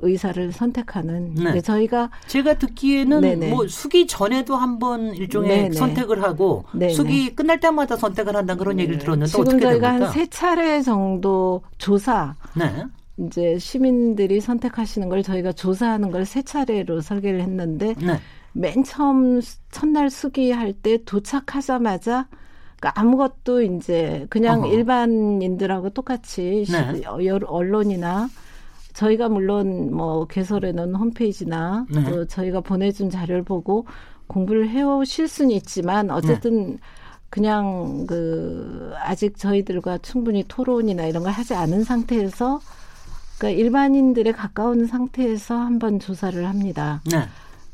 의사를 0.00 0.52
선택하는. 0.52 1.34
네. 1.34 1.60
저희가 1.60 2.10
제가 2.26 2.58
듣기에는 2.58 3.20
네네. 3.22 3.48
뭐 3.50 3.66
수기 3.68 4.06
전에도 4.06 4.54
한번 4.56 5.14
일종의 5.14 5.48
네네. 5.48 5.72
선택을 5.72 6.22
하고 6.22 6.64
네네. 6.74 6.92
수기 6.92 7.34
끝날 7.34 7.58
때마다 7.60 7.96
선택을 7.96 8.36
한다 8.36 8.54
그런 8.56 8.78
얘기를 8.78 8.98
들었는데 8.98 9.30
지금 9.30 9.42
어떻게 9.42 9.62
저희가? 9.62 9.88
한 9.94 10.12
세 10.12 10.26
차례 10.26 10.82
정도 10.82 11.62
조사. 11.78 12.34
네. 12.56 12.70
이제 13.16 13.56
시민들이 13.58 14.40
선택하시는 14.40 15.08
걸 15.08 15.22
저희가 15.22 15.52
조사하는 15.52 16.10
걸 16.10 16.26
세 16.26 16.42
차례로 16.42 17.00
설계를 17.00 17.40
했는데 17.40 17.94
네. 17.94 18.18
맨 18.52 18.82
처음 18.84 19.40
첫날 19.70 20.10
수기할 20.10 20.72
때 20.74 20.98
도착하자마자 21.04 22.28
아무것도 22.94 23.62
이제 23.62 24.26
그냥 24.30 24.62
어허. 24.62 24.72
일반인들하고 24.72 25.90
똑같이 25.90 26.64
네. 26.70 27.02
언론이나 27.46 28.28
저희가 28.92 29.28
물론 29.28 29.94
뭐 29.94 30.26
개설해 30.26 30.72
놓은 30.72 30.94
홈페이지나 30.94 31.86
네. 31.90 32.04
또 32.04 32.26
저희가 32.26 32.60
보내준 32.60 33.10
자료를 33.10 33.42
보고 33.42 33.86
공부를 34.26 34.68
해오실 34.68 35.28
수는 35.28 35.50
있지만 35.52 36.10
어쨌든 36.10 36.72
네. 36.72 36.76
그냥 37.28 38.06
그 38.06 38.92
아직 38.96 39.36
저희들과 39.36 39.98
충분히 39.98 40.44
토론이나 40.46 41.06
이런 41.06 41.24
걸 41.24 41.32
하지 41.32 41.54
않은 41.54 41.82
상태에서 41.82 42.60
그러니까 43.38 43.60
일반인들에 43.60 44.30
가까운 44.32 44.86
상태에서 44.86 45.56
한번 45.56 45.98
조사를 45.98 46.46
합니다. 46.46 47.02
네. 47.10 47.24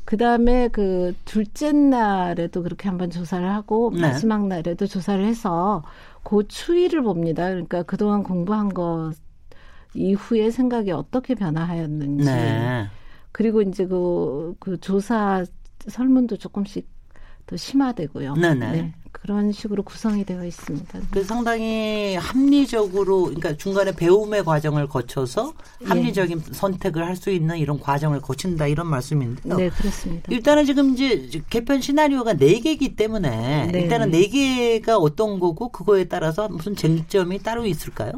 그 0.05 0.17
다음에 0.17 0.67
그 0.69 1.13
둘째 1.25 1.71
날에도 1.71 2.63
그렇게 2.63 2.89
한번 2.89 3.09
조사를 3.09 3.47
하고 3.49 3.91
네. 3.93 4.01
마지막 4.01 4.47
날에도 4.47 4.87
조사를 4.87 5.23
해서 5.23 5.83
그 6.23 6.47
추이를 6.47 7.01
봅니다. 7.01 7.49
그러니까 7.49 7.83
그동안 7.83 8.23
공부한 8.23 8.69
것 8.69 9.13
이후에 9.93 10.51
생각이 10.51 10.91
어떻게 10.91 11.35
변화하였는지 11.35 12.23
네. 12.23 12.87
그리고 13.31 13.61
이제 13.61 13.85
그, 13.85 14.55
그 14.59 14.79
조사 14.79 15.45
설문도 15.87 16.37
조금씩 16.37 16.87
더 17.45 17.57
심화되고요. 17.57 18.35
네네. 18.35 18.71
네. 18.71 18.93
그런 19.11 19.51
식으로 19.51 19.83
구성이 19.83 20.25
되어 20.25 20.43
있습니다. 20.45 20.99
그 21.11 21.23
상당히 21.23 22.15
합리적으로 22.15 23.25
그러니까 23.25 23.55
중간에 23.55 23.91
배움의 23.91 24.43
과정을 24.43 24.87
거쳐서 24.87 25.53
예. 25.83 25.85
합리적인 25.85 26.41
예. 26.49 26.53
선택을 26.53 27.05
할 27.05 27.15
수 27.15 27.29
있는 27.29 27.57
이런 27.57 27.79
과정을 27.79 28.19
거친다 28.21 28.65
이런 28.65 28.87
말씀인데요. 28.87 29.55
네, 29.57 29.69
그렇습니다. 29.69 30.31
일단은 30.31 30.65
지금 30.65 30.93
이제 30.93 31.29
개편 31.49 31.81
시나리오가 31.81 32.33
네 32.33 32.59
개이기 32.59 32.95
때문에 32.95 33.67
네. 33.71 33.81
일단은 33.81 34.09
네 34.09 34.27
개가 34.27 34.97
어떤 34.97 35.39
거고 35.39 35.69
그거에 35.69 36.05
따라서 36.05 36.47
무슨 36.49 36.75
쟁점이 36.75 37.39
따로 37.43 37.65
있을까요? 37.65 38.13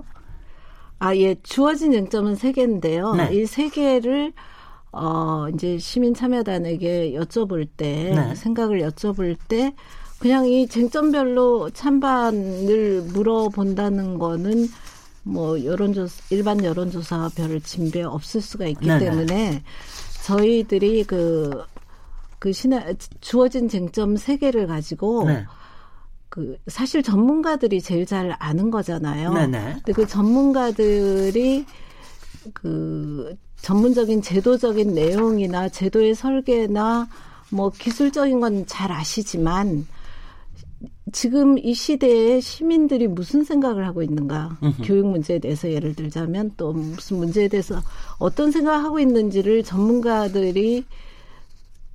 아, 0.99 1.13
예. 1.17 1.35
주어진 1.43 1.91
쟁점은 1.91 2.35
세 2.35 2.53
개인데요. 2.53 3.13
네. 3.15 3.29
이세 3.33 3.67
개를 3.67 4.31
어, 4.93 5.47
이제 5.53 5.77
시민 5.79 6.13
참여단에게 6.13 7.13
여쭤볼 7.13 7.67
때, 7.75 8.13
네. 8.15 8.35
생각을 8.35 8.79
여쭤볼 8.81 9.35
때, 9.47 9.73
그냥 10.23 10.47
이 10.47 10.65
쟁점별로 10.65 11.69
찬반을 11.71 13.01
물어본다는 13.11 14.17
거는 14.19 14.69
뭐 15.23 15.61
여론조사, 15.61 16.23
일반 16.29 16.63
여론조사와 16.63 17.31
별 17.35 17.59
진배 17.59 18.03
없을 18.03 18.39
수가 18.39 18.67
있기 18.67 18.87
네네. 18.87 18.99
때문에 19.03 19.63
저희들이 20.23 21.03
그, 21.03 21.65
그 22.39 22.53
신화, 22.53 22.85
주어진 23.19 23.67
쟁점 23.67 24.15
세 24.15 24.37
개를 24.37 24.65
가지고 24.65 25.25
네. 25.25 25.45
그 26.29 26.57
사실 26.67 27.03
전문가들이 27.03 27.81
제일 27.81 28.05
잘 28.05 28.33
아는 28.39 28.71
거잖아요. 28.71 29.33
네네. 29.33 29.73
근데 29.73 29.91
그 29.91 30.07
전문가들이 30.07 31.65
그 32.53 33.35
전문적인 33.57 34.21
제도적인 34.21 34.93
내용이나 34.93 35.67
제도의 35.67 36.15
설계나 36.15 37.09
뭐 37.49 37.69
기술적인 37.71 38.39
건 38.39 38.65
잘 38.65 38.89
아시지만 38.89 39.85
지금 41.13 41.57
이 41.57 41.73
시대에 41.73 42.41
시민들이 42.41 43.07
무슨 43.07 43.43
생각을 43.43 43.85
하고 43.85 44.01
있는가 44.03 44.57
교육 44.83 45.07
문제에 45.07 45.39
대해서 45.39 45.71
예를 45.71 45.95
들자면 45.95 46.51
또 46.57 46.73
무슨 46.73 47.17
문제에 47.17 47.47
대해서 47.47 47.81
어떤 48.17 48.51
생각을 48.51 48.83
하고 48.83 48.99
있는지를 48.99 49.63
전문가들이 49.63 50.83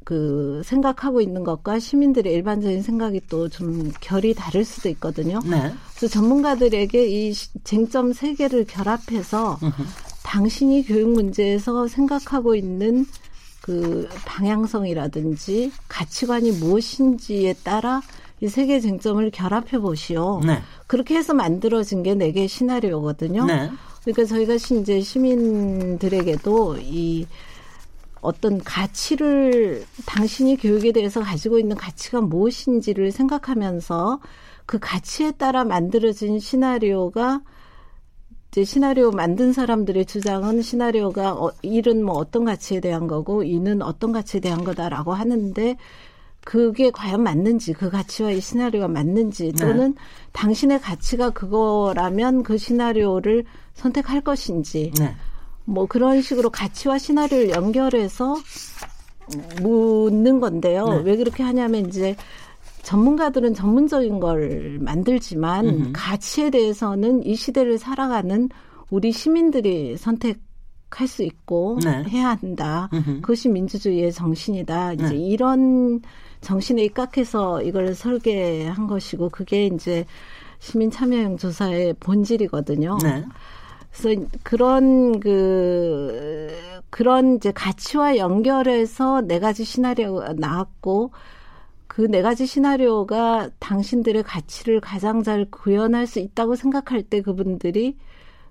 그 0.05 0.63
생각하고 0.65 1.21
있는 1.21 1.45
것과 1.45 1.79
시민들의 1.79 2.33
일반적인 2.33 2.83
생각이 2.83 3.21
또 3.29 3.49
좀 3.51 3.93
결이 4.01 4.33
다를 4.35 4.65
수도 4.65 4.89
있거든요. 4.91 5.41
네. 5.45 5.71
그래서 5.91 6.09
전문가들에게 6.09 7.09
이 7.09 7.35
쟁점 7.65 8.15
세 8.15 8.33
개를 8.35 8.65
결합해서 8.65 9.59
당신이 10.23 10.85
교육 10.87 11.11
문제에서 11.11 11.89
생각하고 11.89 12.55
있는 12.55 13.05
그 13.61 14.09
방향성이라든지 14.25 15.73
가치관이 15.89 16.53
무엇인지에 16.53 17.55
따라 17.63 18.01
이 18.41 18.49
세개 18.49 18.81
쟁점을 18.81 19.31
결합해 19.31 19.79
보시오. 19.81 20.41
네. 20.45 20.61
그렇게 20.87 21.17
해서 21.17 21.35
만들어진 21.35 22.03
게 22.03 22.15
네개 22.15 22.47
시나리오거든요. 22.47 23.45
네. 23.47 23.71
그러니까 24.03 24.25
저희가 24.25 24.55
이제 24.55 25.01
시민들에게도 25.01 26.79
이 26.81 27.27
어떤 28.21 28.63
가치를 28.63 29.85
당신이 30.07 30.57
교육에 30.57 30.93
대해서 30.93 31.21
가지고 31.21 31.59
있는 31.59 31.77
가치가 31.77 32.21
무엇인지를 32.21 33.13
생각하면서 33.13 34.21
그 34.67 34.79
가치에 34.79 35.33
따라 35.33 35.65
만들어진 35.65 36.39
시나리오가 36.39 37.41
이제 38.51 38.65
시나리오 38.65 39.11
만든 39.11 39.53
사람들의 39.53 40.07
주장은 40.07 40.63
시나리오가 40.63 41.33
어, 41.33 41.53
일은 41.63 42.05
뭐 42.05 42.17
어떤 42.17 42.45
가치에 42.45 42.81
대한 42.81 43.07
거고 43.07 43.43
이는 43.45 43.83
어떤 43.83 44.13
가치에 44.13 44.41
대한 44.41 44.65
거다라고 44.65 45.13
하는데 45.13 45.77
그게 46.49 46.91
과연 46.91 47.23
맞는지 47.23 47.75
그 47.75 47.91
가치와 47.91 48.31
이 48.31 48.41
시나리오가 48.41 48.89
맞는지 48.89 49.53
네. 49.53 49.67
또는 49.67 49.93
네. 49.93 50.01
당신의 50.33 50.81
가치가 50.81 51.29
그거라면 51.29 52.43
그 52.43 52.57
시나리오를 52.57 53.45
선택할 53.75 54.23
것인지 54.23 54.91
네. 54.99 55.15
뭐 55.67 55.85
그런 55.85 56.23
식으로 56.23 56.49
가치와 56.49 56.97
시나리오를 56.97 57.51
연결해서 57.51 58.35
묻는 59.61 60.41
건데요. 60.41 60.87
네. 60.87 61.03
왜 61.05 61.17
그렇게 61.19 61.43
하냐면 61.43 61.87
이제 61.87 62.17
전문가들은 62.83 63.53
전문적인 63.53 64.19
걸 64.19 64.79
만들지만 64.81 65.67
음흠. 65.67 65.93
가치에 65.93 66.49
대해서는 66.49 67.27
이 67.27 67.35
시대를 67.35 67.77
살아가는 67.77 68.49
우리 68.89 69.13
시민들이 69.13 69.99
선택 69.99 70.41
할수 70.91 71.23
있고 71.23 71.79
네. 71.85 72.05
해야 72.09 72.31
한다. 72.31 72.89
음흠. 72.93 73.21
그것이 73.21 73.49
민주주의의 73.49 74.13
정신이다. 74.13 74.95
이제 74.95 75.09
네. 75.11 75.17
이런 75.17 76.01
정신에 76.41 76.85
입각해서 76.85 77.63
이걸 77.63 77.95
설계한 77.95 78.87
것이고 78.87 79.29
그게 79.31 79.67
이제 79.67 80.05
시민 80.59 80.91
참여형 80.91 81.37
조사의 81.37 81.95
본질이거든요. 82.01 82.99
네. 83.03 83.25
그래서 83.93 84.21
그런 84.43 85.19
그 85.21 86.49
그런 86.91 87.37
이제 87.37 87.53
가치와 87.53 88.17
연결해서 88.17 89.23
네 89.23 89.39
가지 89.39 89.65
시나리오가 89.65 90.33
나왔고 90.35 91.13
그 91.99 92.07
네 92.07 92.23
가지 92.23 92.47
시나리오가 92.47 93.51
당신들의 93.59 94.23
가치를 94.23 94.81
가장 94.81 95.25
잘 95.25 95.47
구현할 95.51 96.07
수 96.07 96.21
있다고 96.21 96.55
생각할 96.55 97.03
때 97.03 97.23
그분들이 97.23 97.97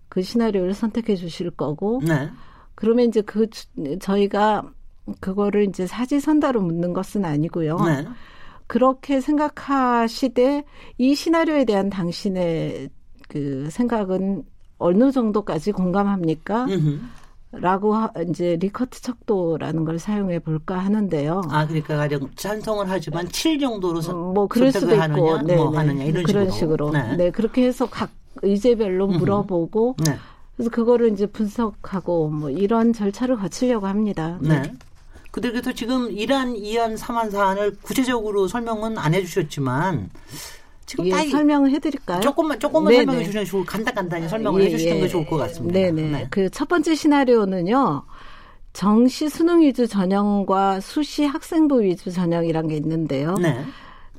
그 0.09 0.21
시나리오를 0.21 0.73
선택해 0.73 1.15
주실 1.15 1.51
거고 1.51 2.01
네. 2.05 2.29
그러면 2.75 3.07
이제 3.07 3.21
그 3.21 3.47
저희가 3.99 4.63
그거를 5.19 5.67
이제 5.67 5.87
사지선다로 5.87 6.61
묻는 6.61 6.93
것은 6.93 7.25
아니고요. 7.25 7.77
네. 7.79 8.05
그렇게 8.67 9.21
생각하시되 9.21 10.63
이 10.97 11.15
시나리오에 11.15 11.65
대한 11.65 11.89
당신의 11.89 12.89
그 13.29 13.69
생각은 13.71 14.43
어느 14.77 15.11
정도까지 15.11 15.71
공감합니까? 15.71 16.65
음흠. 16.65 16.99
라고 17.53 17.95
이제 18.29 18.57
리커트 18.59 19.01
척도라는 19.01 19.85
걸 19.85 19.99
사용해 19.99 20.39
볼까 20.39 20.77
하는데요. 20.77 21.43
아 21.49 21.65
그러니까 21.65 21.95
가령 21.95 22.29
찬성을 22.35 22.87
하지만 22.89 23.27
7 23.29 23.57
정도로 23.57 24.01
음, 24.01 24.33
뭐 24.33 24.47
그럴 24.47 24.71
수도 24.71 24.91
있고 24.91 25.01
하느냐, 25.01 25.41
네, 25.43 25.55
뭐 25.55 25.71
네. 25.71 25.77
하느냐 25.77 26.03
이런 26.03 26.23
그런 26.23 26.51
식으로. 26.51 26.89
식으로. 26.89 26.91
네. 26.91 27.15
네. 27.15 27.31
그렇게 27.31 27.65
해서 27.65 27.89
각 27.89 28.11
의제별로 28.41 29.07
물어보고 29.07 29.95
네. 30.05 30.15
그래서 30.55 30.69
그거를 30.71 31.11
이제 31.13 31.25
분석하고 31.27 32.29
뭐 32.29 32.49
이런 32.49 32.93
절차를 32.93 33.35
거치려고 33.37 33.87
합니다. 33.87 34.37
네. 34.41 34.61
네. 34.61 34.73
그래서 35.31 35.71
지금 35.71 36.09
이란, 36.11 36.55
이안, 36.55 36.97
삼안 36.97 37.29
사안을 37.29 37.77
구체적으로 37.81 38.47
설명은 38.47 38.97
안 38.97 39.13
해주셨지만 39.13 40.09
지금 40.87 41.05
예, 41.05 41.11
다 41.11 41.17
설명을 41.29 41.69
해드릴까요? 41.71 42.21
조금만 42.21 42.59
조금만 42.59 42.91
네네. 42.91 43.05
설명해 43.05 43.25
주시면 43.25 43.45
좋을 43.45 43.65
간단 43.65 43.93
간단히 43.93 44.27
설명을 44.27 44.61
예, 44.61 44.65
해주시는 44.65 44.95
예. 44.95 45.01
게 45.01 45.07
좋을 45.07 45.25
것 45.27 45.37
같습니다. 45.37 45.73
네네. 45.79 46.01
네. 46.09 46.27
그 46.31 46.49
첫 46.49 46.67
번째 46.67 46.95
시나리오는요. 46.95 48.03
정시 48.73 49.29
수능 49.29 49.61
위주 49.61 49.87
전형과 49.87 50.79
수시 50.79 51.25
학생부 51.25 51.81
위주 51.81 52.11
전형이란 52.11 52.67
게 52.67 52.77
있는데요. 52.77 53.35
네. 53.35 53.63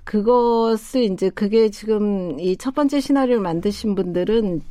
그것을 0.08 1.02
이제 1.02 1.28
그게 1.28 1.68
지금 1.68 2.40
이 2.40 2.56
첫 2.56 2.74
번째 2.74 2.98
시나리오를 2.98 3.42
만드신 3.42 3.94
분들은 3.94 4.62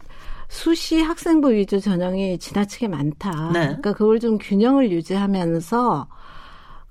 수시 0.49 0.99
학생부 0.99 1.51
위주 1.53 1.79
전형이 1.79 2.39
지나치게 2.39 2.87
많다. 2.87 3.51
네. 3.53 3.59
그러니까 3.59 3.93
그걸 3.93 4.19
좀 4.19 4.39
균형을 4.39 4.89
유지하면서 4.91 6.07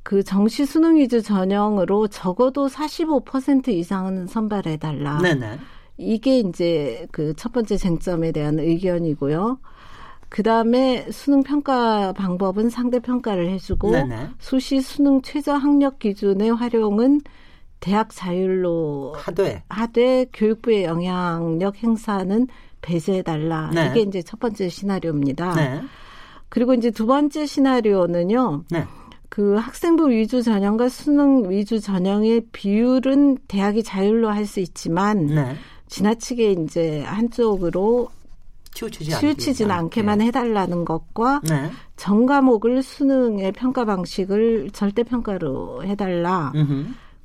그 0.05 0.23
정시 0.23 0.65
수능 0.65 0.97
위주 0.97 1.23
전형으로 1.23 2.07
적어도 2.07 2.69
45% 2.69 3.69
이상은 3.69 4.29
선발해 4.29 4.77
달라. 4.77 5.19
네네. 5.19 5.59
이게 5.97 6.39
이제 6.39 7.09
그 7.11 7.35
첫 7.35 7.53
번째 7.53 7.77
쟁점에 7.77 8.31
대한 8.31 8.61
의견이고요. 8.61 9.59
그 10.29 10.45
다음에 10.45 11.11
수능 11.11 11.43
평가 11.43 12.13
방법은 12.13 12.71
상대 12.71 13.01
평가를 13.01 13.49
해주고 13.51 13.91
네네. 13.91 14.29
수시 14.39 14.81
수능 14.83 15.21
최저 15.23 15.55
학력 15.55 15.99
기준의 15.99 16.51
활용은 16.55 17.23
대학 17.81 18.09
자율로 18.11 19.15
하되 19.17 19.63
하되 19.69 20.27
교육부의 20.33 20.85
영향력 20.85 21.77
행사는 21.83 22.47
배제해 22.83 23.23
달라. 23.23 23.71
네. 23.75 23.89
이게 23.91 24.01
이제 24.03 24.23
첫 24.23 24.39
번째 24.41 24.69
시나리오입니다. 24.69 25.55
네. 25.55 25.83
그리고 26.49 26.75
이제 26.75 26.91
두 26.91 27.07
번째 27.07 27.47
시나리오는요. 27.47 28.65
네. 28.71 28.85
그 29.29 29.57
학생부 29.57 30.11
위주 30.11 30.43
전형과 30.43 30.89
수능 30.89 31.51
위주 31.51 31.81
전형의 31.81 32.47
비율은 32.53 33.39
대학이 33.49 33.83
자율로 33.83 34.31
할 34.31 34.47
수 34.47 34.61
있지만 34.61 35.27
네. 35.27 35.57
지나치게 35.89 36.53
이제 36.53 37.03
한쪽으로 37.03 38.09
치우치지 38.73 39.11
치우치지는 39.11 39.71
않게만 39.75 40.21
해달라는 40.21 40.85
것과 40.85 41.41
네. 41.49 41.71
전 41.97 42.27
과목을 42.27 42.83
수능의 42.83 43.53
평가 43.53 43.85
방식을 43.85 44.71
절대 44.73 45.03
평가로 45.03 45.83
해달라. 45.85 46.53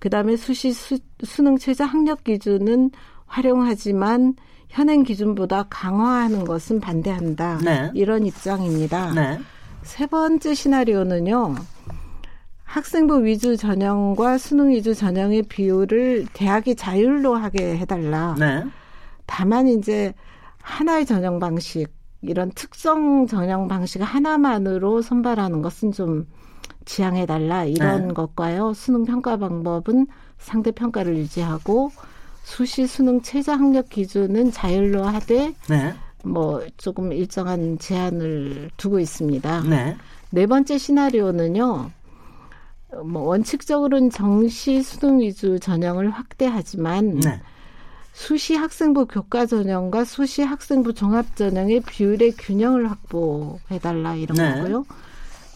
그 0.02 0.10
다음에 0.10 0.36
수시 0.36 0.74
수, 0.74 0.98
수능 1.24 1.60
최저 1.60 1.86
학력 1.86 2.24
기준은 2.24 2.90
활용하지만 3.28 4.34
현행 4.68 5.04
기준보다 5.04 5.68
강화하는 5.70 6.44
것은 6.44 6.80
반대한다. 6.80 7.60
네. 7.64 7.92
이런 7.94 8.26
입장입니다. 8.26 9.14
네. 9.14 9.40
세 9.84 10.08
번째 10.08 10.56
시나리오는요. 10.56 11.54
학생부 12.64 13.26
위주 13.26 13.56
전형과 13.56 14.40
수능 14.40 14.72
위주 14.72 14.96
전형의 14.96 15.44
비율을 15.44 16.26
대학이 16.34 16.76
자율로 16.76 17.36
하게 17.36 17.78
해달라. 17.78 18.36
네. 18.40 18.64
다만 19.28 19.68
이제 19.68 20.16
하나의 20.64 21.06
전형 21.06 21.38
방식 21.38 21.94
이런 22.24 22.50
특성 22.56 23.28
전형 23.28 23.68
방식 23.68 24.02
하나만으로 24.02 25.04
선발하는 25.04 25.62
것은 25.62 25.92
좀 25.92 26.26
지향해 26.92 27.26
달라 27.26 27.64
이런 27.64 28.10
네. 28.10 28.14
것과요. 28.14 28.74
수능 28.74 29.06
평가 29.06 29.38
방법은 29.38 30.08
상대 30.38 30.72
평가를 30.72 31.16
유지하고 31.16 31.90
수시 32.44 32.86
수능 32.86 33.22
최저 33.22 33.54
학력 33.54 33.88
기준은 33.88 34.52
자율로 34.52 35.06
하되 35.06 35.54
네. 35.70 35.94
뭐 36.26 36.62
조금 36.76 37.14
일정한 37.14 37.80
제한을 37.80 38.72
두고 38.76 39.00
있습니다. 39.00 39.62
네. 39.70 39.96
네 40.32 40.46
번째 40.46 40.78
시나리오는요. 40.78 41.92
뭐 43.06 43.22
원칙적으로는 43.22 44.10
정시 44.10 44.84
수능 44.84 45.22
위주 45.22 45.62
전형을 45.62 46.10
확대하지만 46.10 47.22
네. 47.22 47.42
수시 48.12 48.56
학생부 48.56 49.06
교과 49.06 49.46
전형과 49.46 50.04
수시 50.04 50.42
학생부 50.42 50.94
종합 50.94 51.38
전형의 51.38 51.84
비율의 51.88 52.34
균형을 52.34 52.92
확보해 52.92 53.80
달라 53.82 54.16
이런 54.16 54.36
네. 54.36 54.56
거고요. 54.56 54.84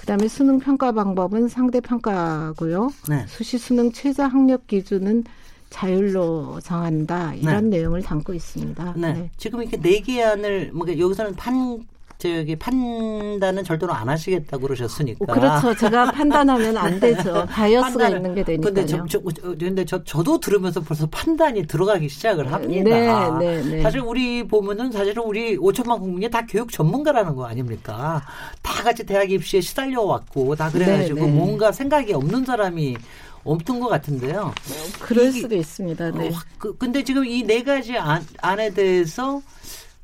그다음에 0.06 0.28
수능 0.28 0.60
평가 0.60 0.92
방법은 0.92 1.48
상대 1.48 1.82
평가고요. 1.82 2.92
네. 3.10 3.26
수시 3.28 3.58
수능 3.58 3.92
최저 3.92 4.24
학력 4.26 4.68
기준은 4.68 5.24
자율로 5.72 6.60
정한다 6.62 7.34
이런 7.34 7.72
네. 7.72 7.80
내용을 7.80 8.04
담고 8.04 8.36
있습니다. 8.36 8.94
네. 8.98 9.14
네. 9.14 9.32
지금 9.38 9.64
이렇게 9.64 9.78
네 9.78 10.00
개안을 10.02 10.72
뭐 10.74 10.88
여기서는 10.88 11.34
판 11.36 11.84
저기 12.26 12.56
판단은 12.56 13.64
절대로 13.64 13.94
안 13.94 14.10
하시겠다고 14.10 14.64
그러셨으니까. 14.64 15.26
그렇죠. 15.34 15.76
제가 15.76 16.12
판단하면 16.12 16.78
안 16.78 17.00
되죠. 17.00 17.46
바이어스가 17.50 18.10
있는 18.10 18.36
게 18.36 18.44
되니까요. 18.44 18.74
근데 18.74 18.86
저, 18.86 19.06
저, 19.08 19.20
근데 19.58 19.86
저 19.86 20.04
저도 20.04 20.40
들으면서 20.40 20.82
벌써 20.82 21.06
판단이 21.08 21.68
들어가기 21.68 22.10
시작을 22.10 22.52
합니다. 22.52 23.38
네, 23.40 23.62
네, 23.62 23.64
네. 23.64 23.82
사실 23.82 24.00
우리 24.02 24.48
보면은 24.48 24.92
사실은 24.92 25.24
우리 25.24 25.58
5천만 25.58 26.00
국민이 26.00 26.30
다 26.30 26.46
교육 26.46 26.72
전문가라는 26.72 27.36
거 27.36 27.46
아닙니까? 27.46 28.22
다 28.62 28.84
같이 28.84 29.06
대학 29.06 29.30
입시에 29.32 29.62
시달려 29.62 30.02
왔고 30.02 30.56
다 30.56 30.70
그래가지고 30.70 31.20
네, 31.20 31.26
네. 31.26 31.32
뭔가 31.32 31.72
생각이 31.72 32.14
없는 32.14 32.46
사람이 32.46 32.98
없던 33.44 33.80
것 33.80 33.90
같은데요. 33.90 34.54
그럴 35.00 35.32
수도 35.32 35.56
있습니다. 35.56 36.12
네. 36.12 36.30
어, 36.30 36.32
그, 36.58 36.76
근데 36.78 37.04
지금 37.04 37.24
이 37.26 37.44
네 37.44 37.62
가지 37.62 37.96
안, 37.96 38.26
안에 38.42 38.72
대해서 38.74 39.40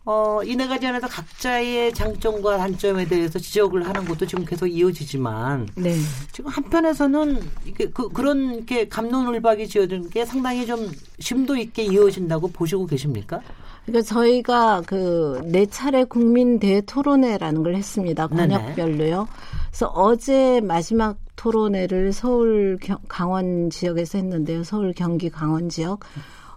어, 0.04 0.42
이네 0.44 0.68
가지 0.68 0.88
안에서 0.88 1.08
각자의 1.08 1.94
장점과 1.94 2.58
단점에 2.58 3.06
대해서 3.06 3.38
지적을 3.38 3.88
하는 3.88 4.06
것도 4.06 4.26
지금 4.26 4.44
계속 4.46 4.66
이어지지만 4.68 5.68
네. 5.76 5.96
지금 6.32 6.50
한편에서는 6.50 7.40
이게 7.66 7.88
그, 7.90 8.10
그런 8.10 8.66
게 8.66 8.88
감론을박이 8.88 9.68
지어진 9.68 10.10
게 10.10 10.26
상당히 10.26 10.66
좀 10.66 10.92
심도 11.20 11.56
있게 11.56 11.84
이어진다고 11.84 12.48
보시고 12.48 12.88
계십니까? 12.88 13.42
그러니까 13.86 14.08
저희가 14.14 14.82
그 14.86 15.42
네 15.46 15.66
차례 15.66 16.04
국민 16.04 16.60
대토론회라는 16.60 17.64
걸 17.64 17.76
했습니다. 17.76 18.28
권역별로요. 18.28 19.28
그래서 19.70 19.88
어제 19.88 20.62
마지막 20.62 21.18
토론회를 21.36 22.14
서울 22.14 22.78
강원 23.08 23.70
지역에서 23.70 24.18
했는데요. 24.20 24.64
서울 24.64 24.94
경기 24.94 25.30
강원 25.30 25.70
지역. 25.70 26.02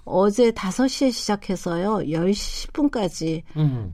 어제 0.04 0.50
5시에 0.50 1.12
시작해서요. 1.12 2.06
10시 2.06 2.72
10분까지 2.72 3.42
음. 3.56 3.92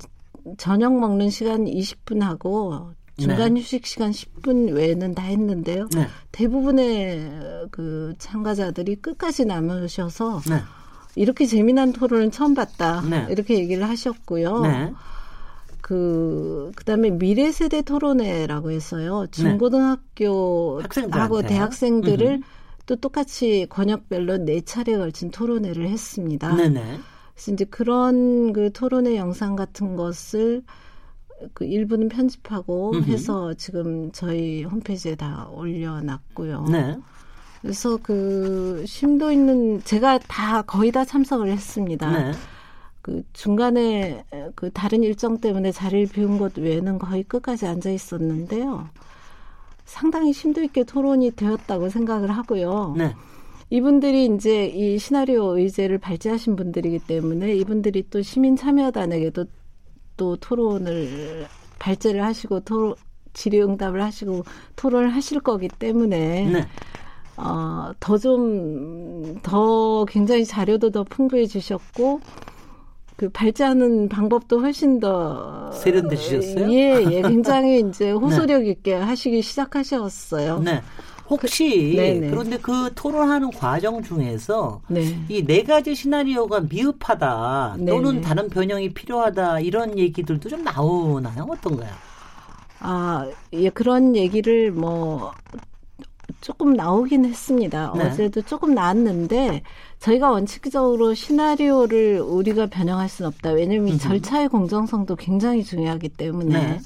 저녁 0.58 0.98
먹는 0.98 1.30
시간 1.30 1.64
20분 1.64 2.20
하고 2.20 2.92
중간 3.18 3.54
네. 3.54 3.60
휴식 3.60 3.86
시간 3.86 4.10
10분 4.10 4.72
외에는 4.72 5.14
다 5.14 5.22
했는데요. 5.22 5.88
네. 5.94 6.06
대부분의 6.32 7.68
그 7.70 8.14
참가자들이 8.18 8.96
끝까지 8.96 9.44
남으셔서 9.44 10.40
네. 10.48 10.62
이렇게 11.16 11.44
재미난 11.46 11.92
토론을 11.92 12.30
처음 12.30 12.54
봤다. 12.54 13.02
네. 13.02 13.26
이렇게 13.28 13.58
얘기를 13.58 13.88
하셨고요. 13.88 14.60
네. 14.62 14.92
그 15.82 16.70
그다음에 16.76 17.10
미래 17.10 17.52
세대 17.52 17.82
토론회라고 17.82 18.70
했어요. 18.70 19.22
네. 19.22 19.30
중고등학교 19.30 20.80
하고 21.10 21.42
대학생들을 21.42 22.26
음흠. 22.26 22.42
또 22.90 22.96
똑같이 22.96 23.68
권역별로 23.70 24.38
네 24.38 24.62
차례 24.62 24.96
걸친 24.96 25.30
토론회를 25.30 25.88
했습니다. 25.88 26.52
네네. 26.56 26.98
그래서 27.34 27.52
이제 27.52 27.64
그런 27.64 28.52
그 28.52 28.72
토론회 28.72 29.16
영상 29.16 29.54
같은 29.54 29.94
것을 29.94 30.64
그 31.54 31.64
일부는 31.64 32.08
편집하고 32.08 32.90
음흠. 32.90 33.10
해서 33.12 33.54
지금 33.54 34.10
저희 34.10 34.64
홈페이지에 34.64 35.14
다 35.14 35.48
올려놨고요. 35.52 36.64
네. 36.64 36.98
그래서 37.62 37.96
그 38.02 38.82
심도 38.88 39.30
있는 39.30 39.80
제가 39.84 40.18
다 40.26 40.62
거의 40.62 40.90
다 40.90 41.04
참석을 41.04 41.48
했습니다. 41.48 42.10
네. 42.10 42.32
그 43.02 43.22
중간에 43.32 44.24
그 44.56 44.72
다른 44.72 45.04
일정 45.04 45.38
때문에 45.38 45.70
자리를 45.70 46.08
비운 46.08 46.38
것 46.38 46.58
외에는 46.58 46.98
거의 46.98 47.22
끝까지 47.22 47.68
앉아 47.68 47.90
있었는데요. 47.90 48.88
상당히 49.90 50.32
심도 50.32 50.62
있게 50.62 50.84
토론이 50.84 51.32
되었다고 51.32 51.88
생각을 51.88 52.30
하고요. 52.30 52.94
네. 52.96 53.12
이분들이 53.70 54.26
이제 54.26 54.66
이 54.66 54.98
시나리오 54.98 55.58
의제를 55.58 55.98
발제하신 55.98 56.54
분들이기 56.54 57.00
때문에 57.00 57.54
이분들이 57.56 58.04
또 58.08 58.22
시민 58.22 58.54
참여단에게도 58.54 59.44
또 60.16 60.36
토론을 60.36 61.46
발제를 61.80 62.24
하시고 62.24 62.60
토 62.60 62.94
질의응답을 63.32 64.00
하시고 64.00 64.44
토론을 64.76 65.10
하실 65.10 65.40
거기 65.40 65.66
때문에 65.66 66.50
네. 66.50 66.68
어, 67.36 67.92
더 67.98 68.16
좀, 68.16 69.40
더 69.42 70.04
굉장히 70.04 70.44
자료도 70.44 70.90
더 70.90 71.04
풍부해 71.04 71.46
주셨고, 71.46 72.20
그 73.20 73.28
발제하는 73.28 74.08
방법도 74.08 74.60
훨씬 74.60 74.98
더 74.98 75.70
세련되셨어요? 75.72 76.72
예, 76.72 77.04
예, 77.10 77.20
굉장히 77.20 77.80
이제 77.80 78.06
네. 78.08 78.12
호소력 78.12 78.66
있게 78.66 78.94
하시기 78.94 79.42
시작하셨어요. 79.42 80.60
네. 80.60 80.80
혹시 81.28 81.94
그, 81.96 82.30
그런데 82.30 82.56
그 82.56 82.90
토론하는 82.94 83.50
과정 83.50 84.02
중에서 84.02 84.80
네. 84.88 85.22
이네 85.28 85.64
가지 85.64 85.94
시나리오가 85.94 86.60
미흡하다 86.60 87.76
또는 87.86 88.12
네네. 88.12 88.20
다른 88.22 88.48
변형이 88.48 88.94
필요하다 88.94 89.60
이런 89.60 89.98
얘기들도 89.98 90.48
좀 90.48 90.64
나오나요? 90.64 91.46
어떤가요? 91.46 91.92
아, 92.78 93.28
예, 93.52 93.68
그런 93.68 94.16
얘기를 94.16 94.72
뭐 94.72 95.32
조금 96.40 96.74
나오긴 96.74 97.24
했습니다. 97.24 97.92
네. 97.96 98.04
어제도 98.04 98.42
조금 98.42 98.74
나왔는데 98.74 99.62
저희가 99.98 100.30
원칙적으로 100.30 101.14
시나리오를 101.14 102.20
우리가 102.20 102.66
변형할 102.66 103.08
수는 103.08 103.28
없다. 103.28 103.50
왜냐하면 103.52 103.98
절차의 103.98 104.48
공정성도 104.48 105.16
굉장히 105.16 105.64
중요하기 105.64 106.10
때문에 106.10 106.80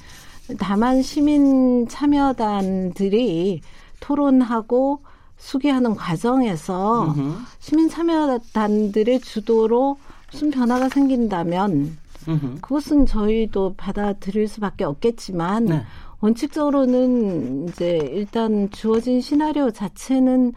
네. 0.48 0.56
다만 0.58 1.02
시민 1.02 1.88
참여단들이 1.88 3.60
토론하고 4.00 5.00
수기하는 5.36 5.94
과정에서 5.94 7.04
음흠. 7.04 7.34
시민 7.58 7.88
참여단들의 7.88 9.20
주도로 9.20 9.98
무슨 10.30 10.50
변화가 10.50 10.88
생긴다면 10.88 11.98
음흠. 12.28 12.54
그것은 12.60 13.06
저희도 13.06 13.74
받아들일 13.76 14.48
수밖에 14.48 14.84
없겠지만 14.84 15.64
네. 15.66 15.82
원칙적으로는 16.24 17.68
이제 17.68 17.98
일단 18.10 18.70
주어진 18.70 19.20
시나리오 19.20 19.70
자체는 19.70 20.54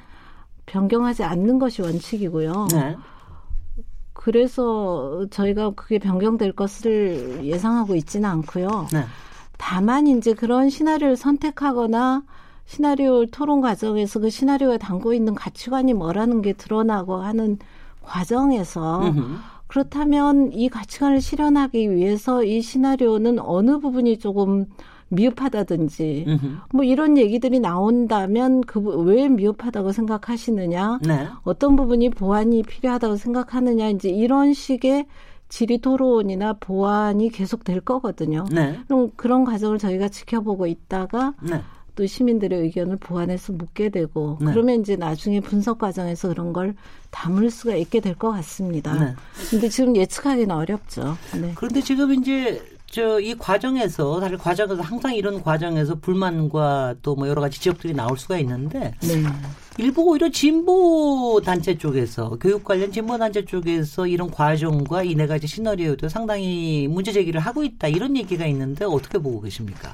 변경하지 0.66 1.26
않는 1.26 1.60
것이 1.60 1.82
원칙이고요. 1.82 2.68
네. 2.72 2.96
그래서 4.14 5.26
저희가 5.30 5.72
그게 5.72 6.00
변경될 6.00 6.54
것을 6.54 7.44
예상하고 7.44 7.96
있지는 7.96 8.30
않고요. 8.30 8.88
네. 8.94 9.04
다만 9.58 10.08
이제 10.08 10.34
그런 10.34 10.70
시나리오를 10.70 11.18
선택하거나 11.18 12.24
시나리오 12.66 13.26
토론 13.26 13.60
과정에서 13.60 14.22
그 14.22 14.30
시나리오에 14.30 14.78
담고 14.78 15.14
있는 15.14 15.36
가치관이 15.36 15.94
뭐라는 15.94 16.42
게 16.42 16.54
드러나고 16.54 17.18
하는 17.18 17.58
과정에서 18.04 19.02
음흠. 19.08 19.38
그렇다면 19.68 20.54
이 20.54 20.70
가치관을 20.70 21.20
실현하기 21.20 21.92
위해서 21.92 22.46
이 22.46 22.62
시나리오는 22.62 23.40
어느 23.40 23.80
부분이 23.80 24.20
조금 24.20 24.66
미흡하다든지 25.10 26.26
음흠. 26.28 26.48
뭐 26.74 26.84
이런 26.84 27.17
얘기들이 27.17 27.60
나온다면 27.60 28.62
그 28.62 28.80
왜 28.80 29.28
미흡하다고 29.30 29.91
생각하시느냐 29.91 31.00
네. 31.06 31.28
어떤 31.43 31.76
부분이 31.76 32.10
보완이 32.12 32.63
필요하다고 32.63 33.15
생각하느냐 33.17 33.89
이제 33.89 34.10
이런 34.10 34.54
식의 34.54 35.06
질의 35.50 35.78
토론이나 35.80 36.54
보완이 36.60 37.30
계속 37.30 37.63
될 37.63 37.80
거거든요. 37.80 38.46
네. 38.52 38.78
그럼 38.88 39.12
그런 39.15 39.46
과정을 39.46 39.78
저희가 39.78 40.10
지켜보고 40.10 40.67
있다가 40.67 41.34
네. 41.41 41.62
또 41.96 42.06
시민들의 42.06 42.60
의견을 42.62 42.98
보완해서 42.98 43.54
묻게 43.54 43.89
되고 43.89 44.38
네. 44.41 44.52
그러면 44.52 44.82
이제 44.82 44.96
나중에 44.96 45.39
분석 45.39 45.80
과정에서 45.80 46.28
그런 46.30 46.54
걸 46.54 46.76
담을 47.12 47.50
수가 47.50 47.76
있게 47.76 48.02
될 48.02 48.13
것 48.15 48.32
같습니다. 48.32 48.93
네. 48.93 49.15
근데 49.50 49.70
지금 49.70 49.96
예측하기는 49.96 50.54
어렵죠. 50.54 51.15
네. 51.41 51.54
그런데 51.56 51.82
지금 51.82 52.13
이제 52.13 52.62
저 52.89 53.19
이 53.19 53.36
과정에서 53.38 54.19
사실 54.21 54.38
과정에서 54.38 54.82
항상 54.82 55.13
이런 55.13 55.43
과정에서 55.43 55.95
불만과 55.95 56.95
또 57.02 57.15
뭐 57.15 57.28
여러 57.28 57.41
가지 57.41 57.58
지적들이 57.60 57.93
나올 57.93 58.17
수가 58.17 58.38
있는데 58.39 58.93
네. 59.02 59.23
일부 59.78 60.04
오히려 60.04 60.30
진보 60.30 61.41
단체 61.43 61.78
쪽에서 61.78 62.38
교육 62.39 62.63
관련 62.63 62.91
진보 62.91 63.17
단체 63.17 63.43
쪽에서 63.45 64.08
이런 64.08 64.30
과정과 64.32 65.04
이 65.04 65.15
네 65.15 65.28
가지 65.28 65.47
시나리오도 65.47 66.10
상당히 66.10 66.88
문제 66.89 67.12
제기를 67.12 67.41
하고 67.41 67.63
있다 67.63 67.88
이런 67.88 68.15
얘기가 68.15 68.45
있는데 68.47 68.86
어떻게 68.86 69.17
보고 69.19 69.41
계십니까? 69.41 69.93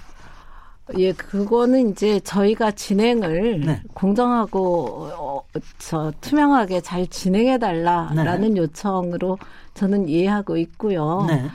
예, 0.98 1.14
그거는 1.14 1.92
이제 1.92 2.20
저희가 2.20 2.72
진행을 2.72 3.62
네. 3.62 3.82
공정하고 3.94 5.10
어, 5.18 5.44
저 5.80 6.12
투명하게 6.20 6.82
잘 6.82 7.08
진행해 7.08 7.58
달라라는 7.58 8.54
네. 8.54 8.62
요청으로 8.62 9.38
저는 9.76 10.10
이해하고 10.10 10.58
있고요. 10.58 11.26
네. 11.28 11.46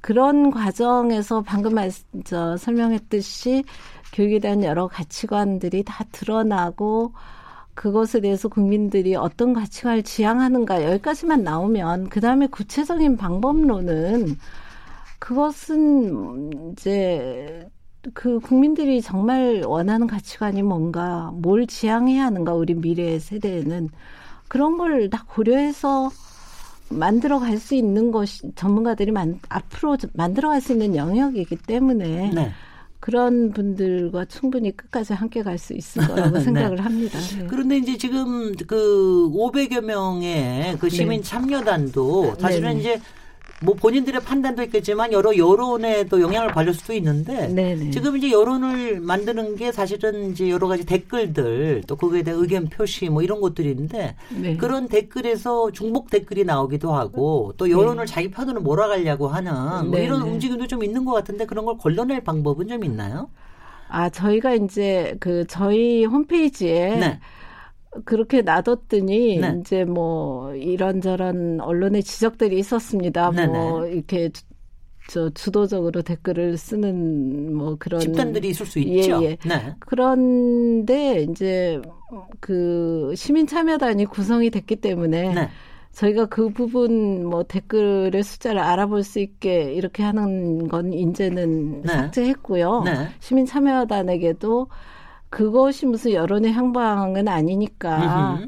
그런 0.00 0.50
과정에서 0.50 1.42
방금 1.42 1.74
말씀 1.74 2.04
저 2.24 2.56
설명했듯이 2.56 3.64
교육에 4.12 4.38
대한 4.38 4.62
여러 4.64 4.86
가치관들이 4.88 5.84
다 5.84 6.04
드러나고 6.12 7.12
그것에 7.74 8.20
대해서 8.20 8.48
국민들이 8.48 9.14
어떤 9.14 9.52
가치관을 9.52 10.02
지향하는가 10.02 10.84
여기까지만 10.84 11.44
나오면 11.44 12.08
그 12.08 12.20
다음에 12.20 12.46
구체적인 12.48 13.16
방법론은 13.16 14.36
그것은 15.18 16.72
이제 16.72 17.68
그 18.14 18.40
국민들이 18.40 19.02
정말 19.02 19.62
원하는 19.66 20.06
가치관이 20.06 20.62
뭔가 20.62 21.30
뭘 21.34 21.66
지향해야 21.66 22.24
하는가 22.24 22.54
우리 22.54 22.74
미래 22.74 23.18
세대에는 23.18 23.90
그런 24.48 24.78
걸 24.78 25.10
다 25.10 25.24
고려해서 25.28 26.10
만들어 26.90 27.38
갈 27.38 27.58
수 27.58 27.74
있는 27.74 28.10
것이 28.10 28.42
전문가들이 28.54 29.10
만, 29.12 29.38
앞으로 29.48 29.96
만들어 30.14 30.50
갈 30.50 30.60
수 30.60 30.72
있는 30.72 30.94
영역이기 30.96 31.56
때문에 31.56 32.32
네. 32.34 32.52
그런 33.00 33.52
분들과 33.52 34.24
충분히 34.24 34.76
끝까지 34.76 35.12
함께 35.12 35.42
갈 35.42 35.58
수 35.58 35.72
있을 35.74 36.06
거라고 36.06 36.30
네. 36.38 36.40
생각을 36.40 36.84
합니다. 36.84 37.18
네. 37.18 37.46
그런데 37.48 37.76
이제 37.78 37.96
지금 37.96 38.54
그 38.66 39.30
500여 39.32 39.80
명의 39.82 40.76
그 40.78 40.88
시민 40.88 41.20
네. 41.20 41.22
참여단도 41.22 42.36
사실은 42.38 42.74
네. 42.74 42.80
이제 42.80 43.00
뭐 43.60 43.74
본인들의 43.74 44.20
판단도 44.22 44.62
있겠지만 44.64 45.12
여러 45.12 45.36
여론에도 45.36 46.20
영향을 46.20 46.48
받을 46.52 46.72
수도 46.72 46.92
있는데 46.92 47.48
네네. 47.48 47.90
지금 47.90 48.16
이제 48.16 48.30
여론을 48.30 49.00
만드는 49.00 49.56
게 49.56 49.72
사실은 49.72 50.30
이제 50.30 50.48
여러 50.48 50.68
가지 50.68 50.86
댓글들 50.86 51.82
또 51.88 51.96
거기에 51.96 52.22
대한 52.22 52.40
의견 52.40 52.68
표시 52.68 53.08
뭐 53.08 53.22
이런 53.22 53.40
것들인데 53.40 54.14
네. 54.40 54.56
그런 54.56 54.88
댓글에서 54.88 55.72
중복 55.72 56.10
댓글이 56.10 56.44
나오기도 56.44 56.92
하고 56.92 57.52
또 57.56 57.68
여론을 57.68 58.06
네. 58.06 58.12
자기 58.12 58.30
편으로 58.30 58.60
몰아가려고 58.60 59.26
하는 59.26 59.90
뭐 59.90 59.98
이런 59.98 60.22
움직임도 60.22 60.68
좀 60.68 60.84
있는 60.84 61.04
것 61.04 61.12
같은데 61.12 61.44
그런 61.44 61.64
걸 61.64 61.78
걸러낼 61.78 62.22
방법은 62.22 62.68
좀 62.68 62.84
있나요? 62.84 63.28
아 63.88 64.08
저희가 64.08 64.54
이제 64.54 65.16
그 65.18 65.44
저희 65.48 66.04
홈페이지에 66.04 66.96
네. 66.96 67.20
그렇게 68.04 68.42
놔뒀더니 68.42 69.38
네. 69.38 69.58
이제 69.60 69.84
뭐 69.84 70.54
이런저런 70.54 71.60
언론의 71.60 72.02
지적들이 72.02 72.58
있었습니다. 72.58 73.30
네네. 73.30 73.46
뭐 73.46 73.86
이렇게 73.86 74.30
저 75.08 75.30
주도적으로 75.30 76.02
댓글을 76.02 76.58
쓰는 76.58 77.54
뭐 77.54 77.76
그런 77.78 78.00
집단들이 78.00 78.50
있을 78.50 78.66
수 78.66 78.78
있죠. 78.78 79.22
예, 79.22 79.30
예. 79.30 79.36
네. 79.48 79.74
그런데 79.80 81.22
이제 81.22 81.80
그 82.40 83.14
시민 83.16 83.46
참여단이 83.46 84.04
구성이 84.04 84.50
됐기 84.50 84.76
때문에 84.76 85.34
네. 85.34 85.48
저희가 85.92 86.26
그 86.26 86.50
부분 86.50 87.24
뭐 87.24 87.42
댓글의 87.42 88.22
숫자를 88.22 88.60
알아볼 88.60 89.02
수 89.02 89.18
있게 89.18 89.72
이렇게 89.72 90.02
하는 90.02 90.68
건 90.68 90.92
이제는 90.92 91.82
네. 91.82 91.88
삭제했고요. 91.88 92.82
네. 92.84 93.08
시민 93.18 93.46
참여단에게도 93.46 94.68
그것이 95.30 95.86
무슨 95.86 96.12
여론의 96.12 96.52
향방은 96.52 97.28
아니니까 97.28 98.40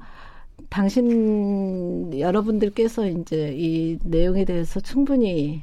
당신 0.68 2.18
여러분들께서 2.18 3.08
이제 3.08 3.52
이 3.56 3.98
내용에 4.04 4.44
대해서 4.44 4.80
충분히 4.80 5.62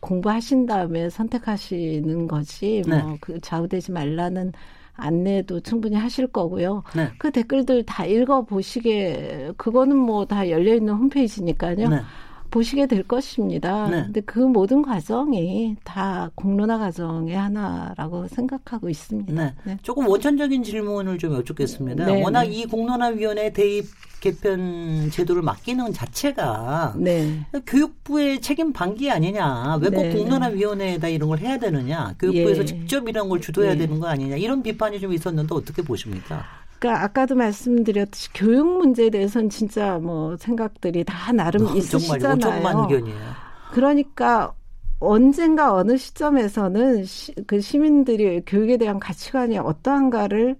공부하신 0.00 0.66
다음에 0.66 1.10
선택하시는 1.10 2.26
거지 2.28 2.82
네. 2.86 3.02
뭐그 3.02 3.40
좌우되지 3.40 3.92
말라는 3.92 4.52
안내도 4.94 5.60
충분히 5.60 5.96
하실 5.96 6.26
거고요. 6.26 6.82
네. 6.96 7.08
그 7.18 7.30
댓글들 7.30 7.84
다 7.84 8.04
읽어 8.04 8.42
보시게 8.42 9.52
그거는 9.56 9.96
뭐 9.96 10.24
다 10.24 10.48
열려 10.50 10.74
있는 10.74 10.94
홈페이지니까요. 10.94 11.88
네. 11.88 12.00
보시게 12.50 12.86
될 12.86 13.02
것입니다. 13.02 13.88
네. 13.88 14.02
근데 14.04 14.20
그 14.22 14.38
모든 14.38 14.82
과정이 14.82 15.76
다 15.84 16.30
공론화 16.34 16.78
과정의 16.78 17.36
하나라고 17.36 18.28
생각하고 18.28 18.88
있습니다. 18.88 19.32
네. 19.32 19.54
네. 19.64 19.78
조금 19.82 20.08
원천적인 20.08 20.62
질문을 20.62 21.18
좀 21.18 21.34
여쭙겠습니다. 21.34 22.06
네, 22.06 22.22
워낙 22.22 22.44
네. 22.44 22.48
이 22.54 22.66
공론화위원회 22.66 23.52
대입 23.52 23.86
개편 24.20 25.10
제도를 25.12 25.42
맡기는 25.42 25.92
자체가 25.92 26.94
네. 26.98 27.46
교육부의 27.66 28.40
책임 28.40 28.72
방기 28.72 29.10
아니냐? 29.10 29.78
왜 29.80 29.90
꼭 29.90 30.10
공론화위원회에다 30.12 31.08
이런 31.08 31.28
걸 31.28 31.38
해야 31.38 31.56
되느냐? 31.58 32.14
교육부에서 32.18 32.62
예. 32.62 32.64
직접 32.64 33.08
이런 33.08 33.28
걸 33.28 33.40
주도해야 33.40 33.72
예. 33.72 33.76
되는 33.76 34.00
거 34.00 34.08
아니냐? 34.08 34.36
이런 34.36 34.62
비판이 34.62 34.98
좀 35.00 35.12
있었는데 35.12 35.54
어떻게 35.54 35.82
보십니까? 35.82 36.44
그러니까 36.78 37.04
아까도 37.04 37.34
말씀드렸듯이 37.34 38.32
교육 38.32 38.78
문제에 38.78 39.10
대해서는 39.10 39.50
진짜 39.50 39.98
뭐 39.98 40.36
생각들이 40.36 41.04
다 41.04 41.32
나름 41.32 41.66
어, 41.66 41.74
있으시잖아요. 41.74 42.38
정말 42.38 42.62
5천만 42.62 42.82
의견이에요. 42.82 43.18
그러니까 43.72 44.52
언젠가 45.00 45.74
어느 45.74 45.96
시점에서는 45.96 47.04
시, 47.04 47.34
그 47.46 47.60
시민들이 47.60 48.42
교육에 48.46 48.76
대한 48.76 48.98
가치관이 48.98 49.58
어떠한가를 49.58 50.56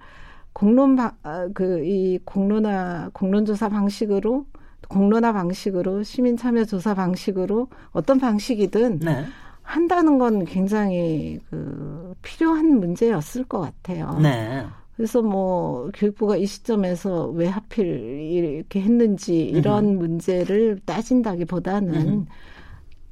공론 0.52 0.98
아, 0.98 1.48
그이 1.54 2.18
공론화 2.24 3.10
공론조사 3.12 3.68
방식으로 3.68 4.46
공론화 4.88 5.32
방식으로 5.32 6.02
시민 6.02 6.36
참여 6.36 6.64
조사 6.64 6.94
방식으로 6.94 7.68
어떤 7.92 8.18
방식이든 8.18 9.00
네. 9.00 9.24
한다는 9.62 10.18
건 10.18 10.44
굉장히 10.44 11.38
그 11.50 12.14
필요한 12.22 12.78
문제였을 12.80 13.44
것 13.44 13.60
같아요. 13.60 14.18
네. 14.20 14.66
그래서 14.98 15.22
뭐 15.22 15.92
교육부가 15.94 16.36
이 16.36 16.44
시점에서 16.44 17.28
왜 17.28 17.46
하필 17.46 17.86
이렇게 17.86 18.80
했는지 18.80 19.44
이런 19.44 19.90
음. 19.90 19.98
문제를 19.98 20.80
따진다기보다는 20.84 21.94
음. 21.94 22.26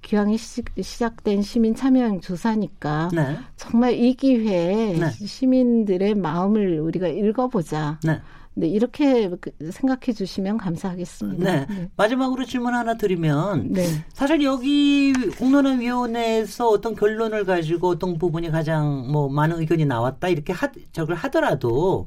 기왕이 0.03 0.37
시, 0.37 0.65
작된 0.99 1.43
시민 1.43 1.77
참여형 1.77 2.23
조사니까 2.23 3.11
네. 3.15 3.37
정말 3.55 3.95
이 3.95 4.15
기회에 4.15 4.99
네. 4.99 5.11
시민들의 5.11 6.17
마음을 6.17 6.81
우리가 6.81 7.07
읽어보자. 7.07 8.01
네. 8.03 8.21
네, 8.59 8.69
이렇게 8.69 9.29
그 9.39 9.51
생각해 9.71 10.15
주시면 10.15 10.57
감사하겠습니다. 10.57 11.45
네. 11.45 11.67
네. 11.69 11.91
마지막으로 11.95 12.47
질문 12.47 12.73
하나 12.73 12.95
드리면 12.95 13.73
네. 13.73 13.85
사실 14.15 14.43
여기 14.43 15.13
공론화 15.39 15.73
위원회에서 15.73 16.71
어떤 16.71 16.97
결론을 16.97 17.45
가지고 17.45 17.89
어떤 17.89 18.17
부분이 18.17 18.51
가장 18.51 19.13
뭐 19.13 19.29
많은 19.29 19.61
의견이 19.61 19.85
나왔다 19.85 20.29
이렇게 20.29 20.55
하, 20.55 20.71
저걸 20.93 21.17
하더라도 21.17 22.07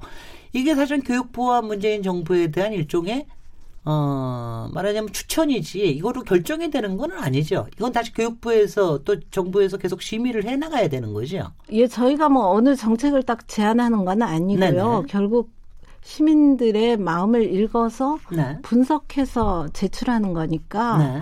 이게 0.52 0.74
사실 0.74 1.02
교육부와 1.04 1.62
문재인 1.62 2.02
정부에 2.02 2.48
대한 2.48 2.74
일종의 2.74 3.28
어, 3.86 4.70
말하자면 4.74 5.14
추천이지 5.14 5.88
이거로 5.88 6.24
결정이 6.24 6.72
되는 6.72 6.98
건 6.98 7.12
아니죠. 7.12 7.68
이건 7.78 7.92
다시 7.92 8.12
교육부에서 8.12 9.04
또 9.04 9.20
정부에서 9.30 9.78
계속 9.78 10.02
심의를 10.02 10.46
해 10.46 10.56
나가야 10.56 10.88
되는 10.90 11.14
거죠. 11.14 11.52
예, 11.72 11.86
저희가 11.86 12.30
뭐 12.30 12.50
어느 12.50 12.76
정책을 12.76 13.22
딱 13.22 13.48
제안하는 13.48 14.04
건 14.04 14.24
아니고요. 14.24 14.72
네네. 14.72 15.02
결국 15.08 15.59
시민들의 16.02 16.98
마음을 16.98 17.54
읽어서 17.54 18.20
네. 18.32 18.60
분석해서 18.62 19.70
제출하는 19.74 20.34
거니까 20.34 20.98
네. 20.98 21.22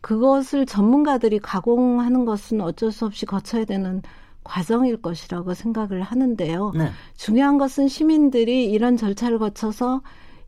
그것을 0.00 0.66
전문가들이 0.66 1.38
가공하는 1.40 2.24
것은 2.24 2.60
어쩔 2.60 2.92
수 2.92 3.06
없이 3.06 3.26
거쳐야 3.26 3.64
되는 3.64 4.02
과정일 4.44 5.02
것이라고 5.02 5.54
생각을 5.54 6.02
하는데요. 6.02 6.72
네. 6.76 6.90
중요한 7.16 7.58
것은 7.58 7.88
시민들이 7.88 8.66
이런 8.66 8.96
절차를 8.96 9.38
거쳐서 9.38 10.02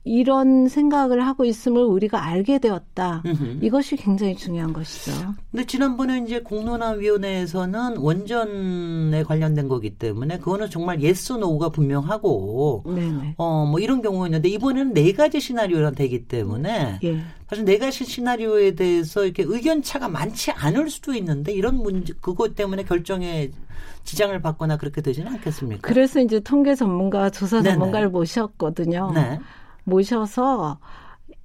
이런 0.09 0.69
생각을 0.69 1.27
하고 1.27 1.45
있음을 1.45 1.83
우리가 1.83 2.25
알게 2.25 2.59
되었다. 2.59 3.23
으흠. 3.27 3.59
이것이 3.63 3.97
굉장히 3.97 4.35
중요한 4.35 4.73
것이죠. 4.73 5.13
근데 5.51 5.67
지난번에 5.67 6.19
이제 6.25 6.41
공론화위원회에서는 6.41 7.99
원전에 7.99 9.23
관련된 9.23 9.69
거기 9.69 9.91
때문에 9.91 10.39
그거는 10.39 10.71
정말 10.71 11.03
yes 11.03 11.35
no가 11.35 11.69
분명하고 11.69 12.85
어뭐 13.37 13.79
이런 13.81 14.01
경우였는데 14.03 14.49
이번에는 14.49 14.95
네 14.95 15.13
가지 15.13 15.41
시나리오가 15.41 15.91
되기 15.91 16.27
때문에 16.27 17.01
예. 17.05 17.21
사실 17.49 17.65
네 17.65 17.79
가지 17.79 18.05
시나리오에 18.05 18.75
대해서 18.75 19.25
이렇게 19.25 19.45
의견 19.47 19.83
차가 19.83 20.09
많지 20.09 20.51
않을 20.53 20.91
수도 20.91 21.15
있는데 21.15 21.53
이런 21.53 21.77
문제 21.77 22.15
그것 22.21 22.55
때문에 22.55 22.85
결정에 22.85 23.51
지장을 24.05 24.41
받거나 24.41 24.79
그렇게 24.79 25.03
되지는 25.03 25.33
않겠습니까? 25.35 25.81
그래서 25.83 26.21
이제 26.21 26.41
통계 26.41 26.75
전문가, 26.75 27.29
조사 27.31 27.63
전문가를 27.63 28.09
모셨거든요. 28.09 29.13
네. 29.15 29.39
모셔서 29.89 30.79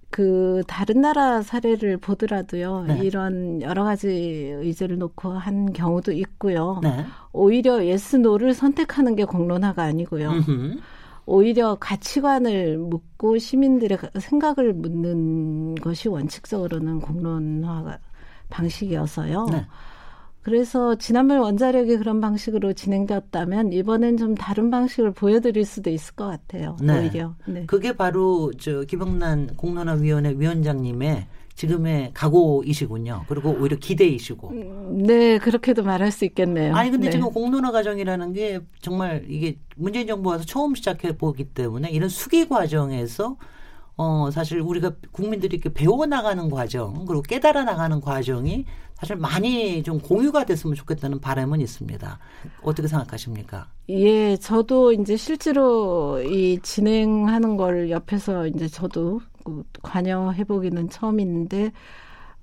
그 0.09 0.61
다른 0.67 1.01
나라 1.01 1.41
사례를 1.41 1.97
보더라도요 1.97 2.83
네. 2.87 2.99
이런 3.03 3.63
여러 3.63 3.83
가지 3.83 4.07
의제를 4.07 4.99
놓고 4.99 5.29
한 5.29 5.73
경우도 5.73 6.11
있고요. 6.11 6.79
네. 6.83 7.05
오히려 7.31 7.83
yes 7.83 8.17
no를 8.17 8.53
선택하는 8.53 9.15
게 9.15 9.25
공론화가 9.25 9.81
아니고요. 9.81 10.29
음흠. 10.29 10.77
오히려 11.25 11.75
가치관을 11.79 12.77
묻고 12.77 13.39
시민들의 13.39 13.97
생각을 14.19 14.73
묻는 14.73 15.75
것이 15.75 16.09
원칙적으로는 16.09 16.99
공론화 16.99 17.97
방식이어서요. 18.49 19.45
네. 19.45 19.65
그래서 20.43 20.95
지난번 20.95 21.39
원자력이 21.39 21.97
그런 21.97 22.19
방식으로 22.19 22.73
진행되었다면 22.73 23.71
이번엔 23.71 24.17
좀 24.17 24.35
다른 24.35 24.69
방식을 24.69 25.11
보여드릴 25.11 25.65
수도 25.65 25.89
있을 25.89 26.15
것 26.15 26.27
같아요. 26.27 26.75
네. 26.81 26.99
오히려. 26.99 27.35
네. 27.47 27.65
그게 27.65 27.95
바로 27.95 28.51
저 28.59 28.81
김영란 28.81 29.55
공론화위원회 29.55 30.35
위원장님의 30.37 31.27
지금의 31.55 32.11
각오이시군요. 32.13 33.25
그리고 33.27 33.51
오히려 33.51 33.77
기대이시고. 33.77 34.49
음, 34.49 35.03
네, 35.03 35.37
그렇게도 35.37 35.83
말할 35.83 36.11
수 36.11 36.25
있겠네요. 36.25 36.75
아니 36.75 36.91
근데 36.91 37.05
네. 37.07 37.11
지금 37.11 37.29
공론화 37.29 37.71
과정이라는 37.71 38.33
게 38.33 38.59
정말 38.81 39.23
이게 39.29 39.57
문재인 39.77 40.07
정부 40.07 40.29
와서 40.29 40.43
처음 40.45 40.75
시작해 40.75 41.15
보기 41.15 41.45
때문에 41.45 41.89
이런 41.89 42.09
수기 42.09 42.49
과정에서 42.49 43.37
어 43.95 44.29
사실 44.31 44.59
우리가 44.59 44.93
국민들이 45.11 45.57
이렇게 45.57 45.71
배워 45.71 46.07
나가는 46.07 46.49
과정 46.49 47.05
그리고 47.05 47.21
깨달아 47.21 47.63
나가는 47.63 48.01
과정이 48.01 48.65
사실 48.95 49.15
많이 49.15 49.83
좀 49.83 49.99
공유가 49.99 50.45
됐으면 50.45 50.75
좋겠다는 50.75 51.19
바람은 51.19 51.59
있습니다. 51.61 52.19
어떻게 52.61 52.87
생각하십니까? 52.87 53.67
예, 53.89 54.37
저도 54.37 54.93
이제 54.93 55.17
실제로 55.17 56.21
이 56.21 56.59
진행하는 56.61 57.57
걸 57.57 57.89
옆에서 57.89 58.47
이제 58.47 58.67
저도 58.67 59.19
관여해 59.81 60.45
보기는 60.45 60.89
처음인데 60.89 61.71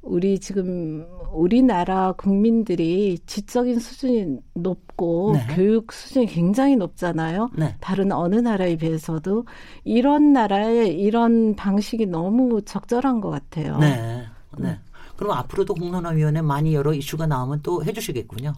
우리 0.02 0.38
지금 0.38 1.06
우리나라 1.32 2.12
국민들이 2.12 3.18
지적인 3.26 3.78
수준이 3.78 4.38
높고 4.54 5.32
네. 5.34 5.54
교육 5.54 5.92
수준이 5.92 6.26
굉장히 6.26 6.76
높잖아요. 6.76 7.50
네. 7.56 7.76
다른 7.80 8.10
어느 8.10 8.36
나라에 8.36 8.76
비해서도 8.76 9.44
이런 9.84 10.32
나라의 10.32 10.98
이런 10.98 11.54
방식이 11.54 12.06
너무 12.06 12.62
적절한 12.62 13.20
것 13.20 13.30
같아요. 13.30 13.78
네. 13.78 14.24
네. 14.58 14.78
그럼 15.20 15.33
앞으로도 15.37 15.74
공론화위원회 15.74 16.40
많이 16.40 16.74
여러 16.74 16.94
이슈가 16.94 17.26
나오면 17.26 17.61
또 17.62 17.85
해주시겠군요. 17.85 18.54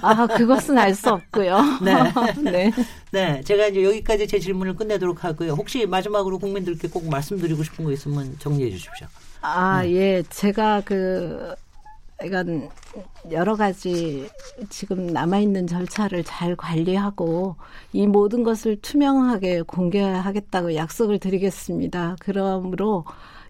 아, 0.00 0.26
그것은 0.26 0.78
알 0.78 0.94
수 0.94 1.10
없고요. 1.10 1.58
네. 1.84 1.92
네. 2.50 2.72
네. 3.12 3.42
제가 3.42 3.66
이제 3.66 3.84
여기까지 3.84 4.26
제 4.26 4.38
질문을 4.38 4.74
끝내도록 4.74 5.22
하고요. 5.22 5.52
혹시 5.52 5.84
마지막으로 5.84 6.38
국민들께 6.38 6.88
꼭 6.88 7.06
말씀드리고 7.10 7.62
싶은 7.62 7.84
거 7.84 7.92
있으면 7.92 8.36
정리해 8.38 8.70
주십시오. 8.70 9.06
아, 9.42 9.82
네. 9.82 9.92
예. 9.92 10.22
제가 10.30 10.80
그, 10.82 11.54
이건 12.24 12.70
여러 13.30 13.54
가지 13.54 14.30
지금 14.70 15.08
남아있는 15.08 15.66
절차를 15.66 16.24
잘 16.24 16.56
관리하고 16.56 17.56
이 17.92 18.06
모든 18.06 18.44
것을 18.44 18.80
투명하게 18.80 19.60
공개하겠다고 19.62 20.74
약속을 20.74 21.18
드리겠습니다. 21.18 22.16
그러므로 22.20 23.04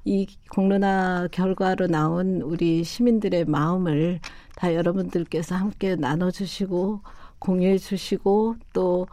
이 0.07 0.27
공론화 0.51 1.29
결과로 1.33 1.89
나온 1.89 2.41
우리 2.41 2.85
시민들의 2.85 3.45
마음을 3.47 4.21
다 4.55 4.73
여러분들께서 4.73 5.57
함께 5.57 5.97
나눠주시고 5.97 7.01
공유해 7.41 7.77
주시고 7.77 8.55
또 8.73 9.09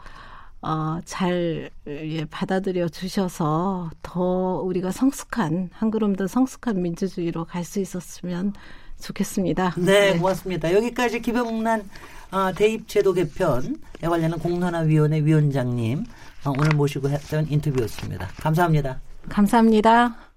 어, 0.62 1.00
잘 1.04 1.70
예, 1.88 2.26
받아들여 2.26 2.88
주셔서 2.90 3.90
더 4.04 4.62
우리가 4.64 4.92
성숙한 4.92 5.72
한 5.74 5.92
걸음 5.92 6.16
더 6.16 6.28
성숙한 6.28 6.82
민주주의로 6.82 7.44
갈 7.46 7.66
수 7.66 7.80
있었으면 7.80 8.54
좋겠습니다. 9.02 9.74
네, 9.78 10.12
네, 10.14 10.18
고맙습니다. 10.20 10.72
여기까지 10.74 11.22
김영란 11.22 11.90
어, 12.32 12.52
대입제도 12.54 13.14
개편에 13.14 13.74
관련한 14.02 14.40
공론화위원회 14.40 15.26
위원장님 15.26 16.06
어, 16.46 16.54
오늘 16.58 16.76
모시고 16.76 17.10
했던 17.10 17.48
인터뷰였습니다. 17.50 18.28
감사합니다. 18.38 19.02
감사합니다. 19.28 20.33